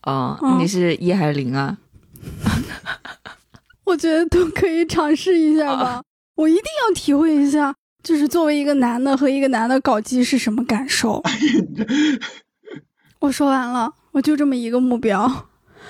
[0.04, 1.78] 哦，嗯你是一还是零啊？
[3.86, 6.02] 我觉得都可以尝试一下吧。
[6.36, 11.22] 我一定要体会一下，就是作为一个男的和一个男的搞基是什么感受。
[13.22, 15.24] 我说完了，我就这么一个目标。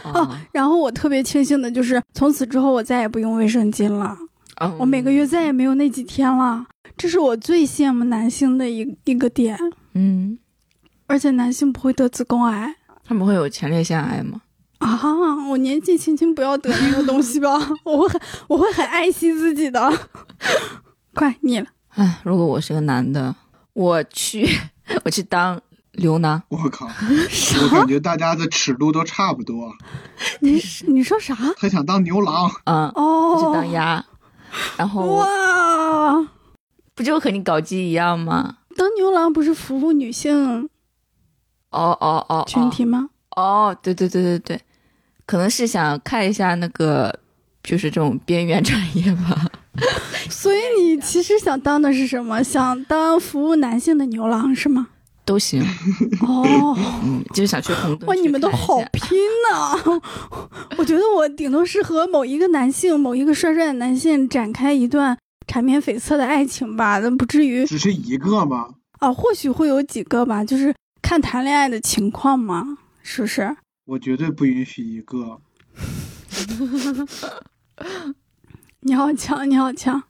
[0.03, 4.15] 哦，然后我特别庆幸的就是，从此之后我再也不用卫生巾了，
[4.59, 6.65] 嗯我每个月再也没有那几天了。
[6.97, 9.57] 这是我最羡慕男性的一一个点，
[9.93, 10.37] 嗯，
[11.07, 14.41] 而且男性不会得子宫癌他们会有前列腺癌吗？
[14.79, 14.99] 啊！
[15.49, 17.49] 我年纪轻轻不要得那个东西吧，
[17.85, 19.91] 我会很我会很爱惜自己的。
[21.13, 23.35] 快你了，哎，如果我是个男的，
[23.73, 24.47] 我去，
[25.05, 25.59] 我去当
[25.93, 26.41] 牛郎。
[26.49, 26.85] 我靠！
[26.87, 29.75] 我感觉大家的尺度都差不多。
[30.41, 31.35] 你你说啥？
[31.57, 34.05] 他想当牛郎，嗯，哦，当鸭，
[34.77, 36.27] 然后哇，
[36.95, 38.57] 不就和你搞基一样吗？
[38.77, 40.69] 当牛郎不是服务女性
[41.71, 43.09] 哦哦哦，群体吗？
[43.35, 44.61] 哦，对对对对对，
[45.25, 47.19] 可能是想看一下那个，
[47.61, 49.51] 就是这种边缘产业吧。
[50.29, 52.41] 所以你其实想当的是什么？
[52.43, 54.87] 想当服务男性的牛郎是吗？
[55.23, 55.61] 都行，
[56.21, 59.17] 哦， 嗯，就是想去红灯哇，你们都好拼
[59.51, 59.77] 呐、
[60.77, 65.17] 我觉得我顶多是和某一个男性、某一个帅帅的男性展开一段
[65.47, 68.69] 缠绵悱恻的爱情吧，那不至于只是一个吗？
[68.99, 73.55] 啊，或许会有几个吧，就是看谈恋爱的情况嘛，是不是？
[73.85, 75.41] 我绝对不允许一个。
[78.81, 80.01] 你好强，你好强，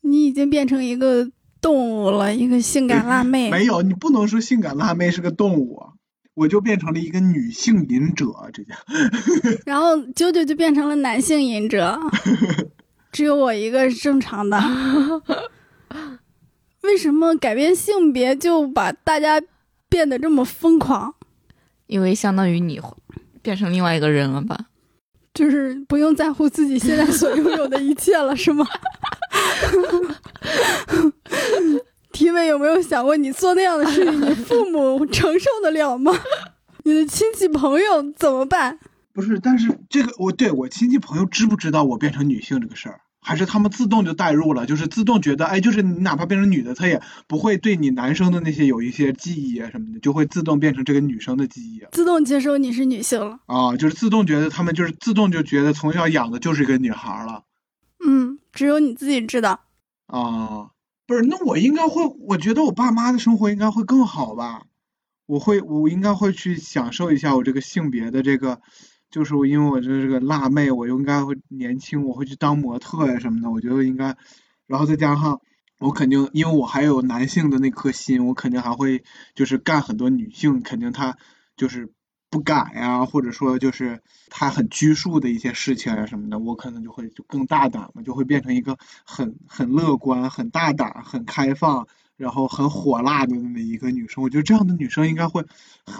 [0.00, 1.30] 你已经变成一个
[1.62, 3.50] 动物了，一个性感辣妹。
[3.50, 5.88] 没有，你不能说性感辣妹是个动物，啊
[6.34, 8.74] 我就变成了一个女性隐者，这叫
[9.64, 11.98] 然后九九就变成了男性隐者，
[13.12, 14.58] 只有我一个是正常的。
[16.82, 19.40] 为什么改变性别就把大家
[19.88, 21.14] 变得这么疯狂？
[21.86, 22.80] 因为相当于你
[23.42, 24.58] 变成另外一个人了吧？
[25.34, 28.66] 就是不用在乎自己现在所拥有的一切了，是吗？
[32.12, 36.12] 体委有没有想过，你做那样的事情，你父母承受得了吗？
[36.84, 38.78] 你的亲戚朋友怎么办？
[39.14, 39.38] 不是？
[39.38, 43.00] 但是这个我对我亲戚朋友知不知道我变成女性这个事儿？
[43.24, 53.38] 还是他们自动就代入了，就是自动觉得，哎，就是你哪怕变成女的，他也不会对你男生的那些有一些记忆啊什么的，就会自动变成这个女生的记忆了自动接受你是女性了。
[53.46, 57.42] 啊，就是自动觉得他们就是自动就觉得从小养的就是一个女孩儿了嗯，
[58.52, 59.60] 只有你自己知道。
[60.06, 60.70] 啊。
[61.04, 64.62] 不是，那我应该会，我觉得我爸妈的生活应该会更好吧？
[65.26, 68.62] 我会，我应该会去享受一下我这个性别的这个，
[69.10, 74.16] 就是我因为我这是个辣妹，我应该会年轻，我会去当模特呀什么的，我觉得应该，
[74.66, 75.40] 然后再加上
[75.78, 79.02] 我肯定，因为我还有男性的那颗心，我肯定还会
[79.34, 81.18] 就是干很多女性肯定她
[81.56, 81.92] 就是
[82.32, 91.86] 不敢呀，或者说就是她很拘束的一些事情呀什么的，我可能就会就更大胆嘛，就会变成一个很很乐观、很大胆、很开放。
[92.18, 95.44] 然后很火辣的那么一个女生，我觉得这样的女生应该会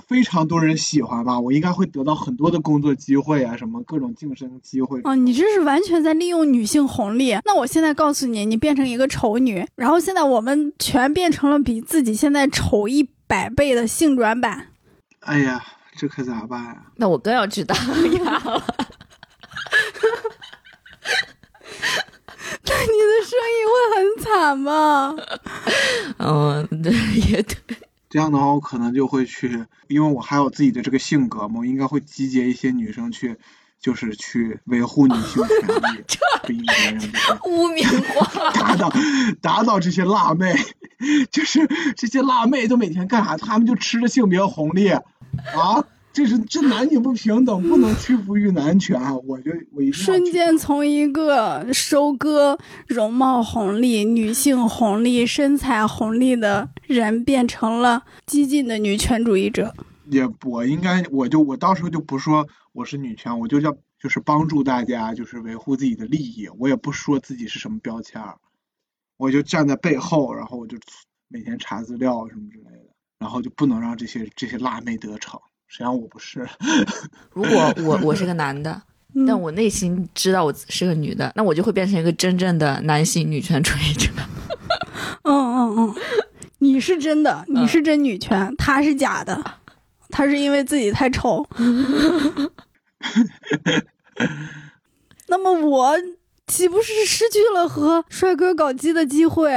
[0.07, 5.01] 非常多人喜欢吧，我应该会得到很多的工作机会啊，什么各种晋升机会。
[5.03, 7.37] 哦，你这是完全在利用女性红利。
[7.45, 14.69] 那我现在告诉你，你变成一个丑女，然后现在我们全变成了比自己现在丑一百倍的性转版。
[15.21, 15.61] 哎呀，
[15.95, 17.77] 这可咋办呀、那我更要去当
[18.15, 18.65] 鸭了。
[22.65, 25.15] 那你的生意会很惨吗？
[26.19, 26.93] 嗯，对，
[27.31, 27.57] 也对。
[28.09, 33.39] 这样的话，我可能就会去，因为我还有自己的这个性格嘛，我应该会集结一些女生去，
[33.83, 36.03] 就是去维护女性权利，
[36.47, 38.51] 不应该污名化。
[38.55, 38.93] 打倒
[39.43, 40.55] 打倒这些辣妹，
[41.31, 43.37] 就是这些辣妹都每天干啥？
[43.37, 45.03] 她们就吃着性别红利啊！
[46.15, 49.01] 这是这男女不平等，不能屈服于男权。
[49.27, 59.75] 我就我一瞬间从一个收割容貌红利、女性红利、身材红利的人，变成了激进的女权主义者。
[60.13, 68.37] 也我应该我就我到时候就不说我是女权，我就叫就是帮助大家就是维护自己的利益，我也不说自己是什么标签儿，
[69.17, 70.77] 我就站在背后，然后我就
[71.29, 76.47] 每天查资料什么之类的，然后就不能让这些这些辣妹得逞，谁让我不是？
[77.33, 78.83] 如果我我是个男的，
[79.15, 84.11] 嗯但我内心知道我是个女的，那我就会变成一个真正的男性女权主义者。
[85.25, 85.95] 嗯嗯嗯，
[86.59, 89.43] 你是真的，你是真女权，他是假的，
[90.13, 91.45] 他是因为自己太丑。
[95.27, 95.95] 那么我
[96.47, 99.51] 岂不是失去了和帅哥搞基的机会？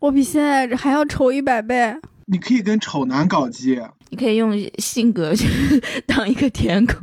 [0.00, 1.94] 我比现在还要丑一百倍。
[2.26, 3.80] 你可以跟丑男搞基，
[4.10, 5.48] 你可以用性格去
[6.06, 6.94] 当一个舔狗，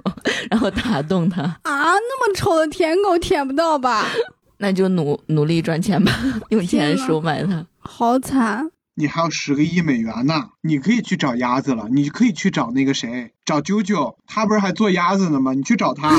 [0.49, 4.05] 然后打动他，啊，那么丑的舔狗舔不到吧？
[4.57, 6.11] 那就努努力赚钱吧，
[6.49, 7.65] 用钱收买他。
[7.79, 8.71] 好惨！
[8.97, 15.53] 你还有十个亿美元呢，你可以去找鸭子了，你可以去找那个谁，找啾啾，他不是还做鸭子呢吗？
[15.53, 16.09] 你去找他。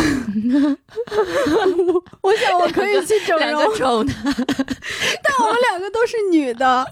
[2.21, 6.87] 我想我可以去整两容个，丑的， 但我们两个都是女的。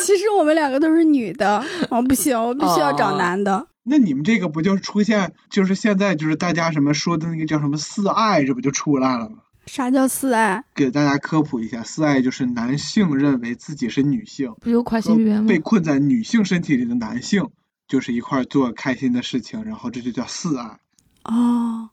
[0.00, 3.66] 其实我们两个都是女的，哦，不行，我必须要找哦男的。
[3.82, 9.36] 那你们这个不就是出现，就是现在就是大家什么说的那个叫什么四爱，这不就出来了吗？
[9.66, 10.64] 啥叫四爱？
[10.74, 15.58] 给大家科普一下，四爱就是男性认为自己是女性，不有跨性别吗被？
[15.58, 17.48] 困在女性身体里的男性，
[17.88, 20.78] 就是一块儿做开心的事情，然后这就叫四爱，
[21.24, 21.88] 哦，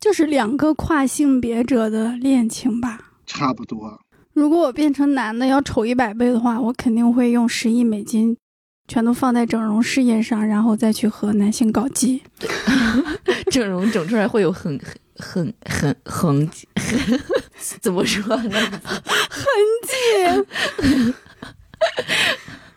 [0.00, 3.12] 就是两个跨性别者的恋情吧。
[3.26, 4.00] 差不多。
[4.32, 8.36] 如果我变成男的要丑一百倍的话，我肯定会用十亿美金
[8.88, 12.22] 全都放在整容事业上，然后再去和男性搞基。
[13.50, 14.80] 整容整出来会有很
[15.20, 16.50] 很很很很
[17.80, 18.58] 怎么说呢？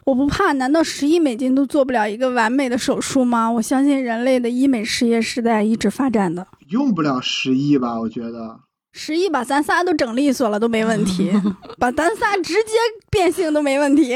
[0.06, 3.50] 我不怕，难道十亿美金都做不了一个完美的手术吗？
[3.50, 6.46] 我相信人类的医美事业是在一直发展的。
[6.70, 8.00] 用不了十亿吧？
[8.00, 8.60] 我觉得。
[8.92, 11.32] 十亿把咱仨都整利索了都没问题，
[11.80, 12.72] 把咱仨直接
[13.10, 14.16] 变性都没问题。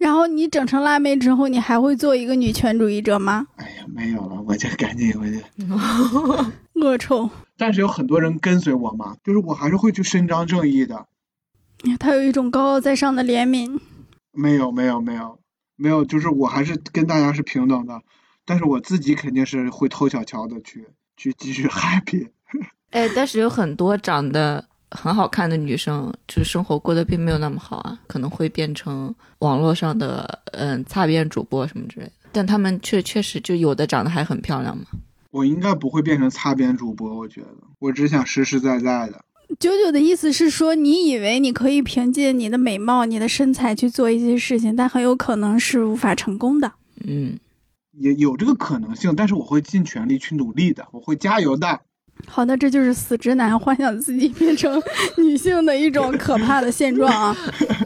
[0.00, 3.46] 然后你整成辣妹之后，你还会做一个女权主义者吗？
[3.56, 5.44] 哎呀，没有了，我就赶紧回去。
[6.80, 7.28] 恶臭！
[7.58, 11.06] 但是有很多人跟随我嘛，就是我还是会去伸张正义的。
[11.98, 13.78] 他有一种高高在上的怜悯。
[14.32, 15.38] 没有，没有，没有，
[15.76, 18.00] 没有，就是我还是跟大家是平等的，
[18.46, 22.30] 但是我自己肯定是会偷小瞧的去去继续 happy。
[22.88, 32.12] 哎，但是有很多长得很好看的女生，就是生活过得并没有那么好啊，可能会变成网络上的嗯擦边主播什么之类的。
[32.32, 34.84] 但她们确确实就有的长得还很漂亮嘛。
[35.30, 37.48] 我应该不会变成擦边主播，我觉得
[37.78, 39.24] 我只想实实在在的。
[39.58, 46.72] 九九的意思是说，你以为你可以凭借你的美貌、你的身材去做一些事情，但很有可能是无法成功的。
[47.04, 47.38] 嗯，
[47.92, 51.80] 也有这个可能性，但是我会尽全力去努力的，我会加油的。
[52.26, 54.80] 好的，这就是死直男幻想自己变成
[55.16, 57.36] 女性的一种可怕的现状啊！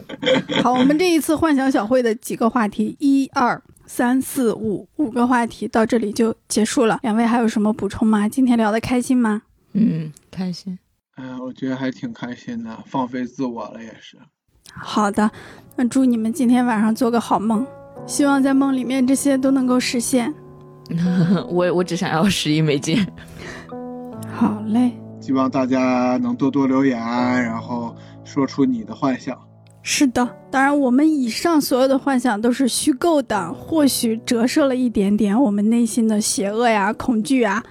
[0.63, 6.99] 好，我们这一次幻想小会的几个话题，一二三四五五个话题到这里就结束了。
[7.03, 8.27] 两位还有什么补充吗？
[8.27, 9.43] 今天聊得开心吗？
[9.73, 10.77] 嗯，开心。
[11.15, 14.17] 哎呀，我觉得还挺开心的，放飞自我了也是。
[14.73, 15.29] 好的，
[15.75, 17.65] 那祝你们今天晚上做个好梦，
[18.05, 20.33] 希望在梦里面这些都能够实现。
[21.49, 23.05] 我我只想要十亿美金。
[24.35, 24.91] 好嘞，
[25.21, 27.95] 希望大家能多多留言，然后
[28.25, 29.37] 说出你的幻想。
[29.81, 37.63] 是的，当然我们以上所有的幻想都是虚构的，或许折射了一点点我们内心的邪恶呀、恐惧啊、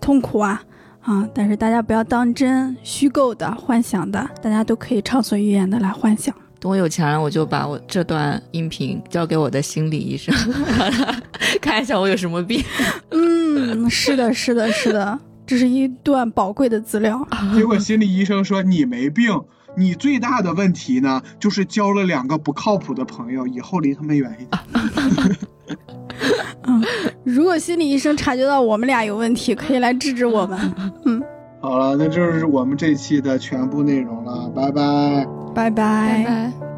[0.00, 0.62] 痛苦啊
[1.02, 1.28] 啊！
[1.32, 6.34] 但是大家不要当真，虚构的、幻想的，大家都可以畅所欲言的来幻想。
[6.58, 10.34] 等我有钱了，我就把我这段音频交给我的心理医生，
[10.78, 11.14] 让他
[11.60, 12.62] 看一下我有什么病。
[13.10, 15.18] 嗯，是的，是的，是的，
[15.50, 17.26] 这是一段宝贵的资料。
[17.56, 19.36] 结果心理医生说你没病，
[19.76, 25.36] 你最大的问题呢就是交了两个不靠谱的朋友，以后离他们远一点。
[27.24, 30.72] 如果心理医生察觉到我们俩有问题，可以来治治我们。
[31.04, 31.20] 嗯，
[31.60, 35.26] 好了，那就是我们这期的全部内容了，拜拜。
[35.52, 36.69] 拜拜拜拜。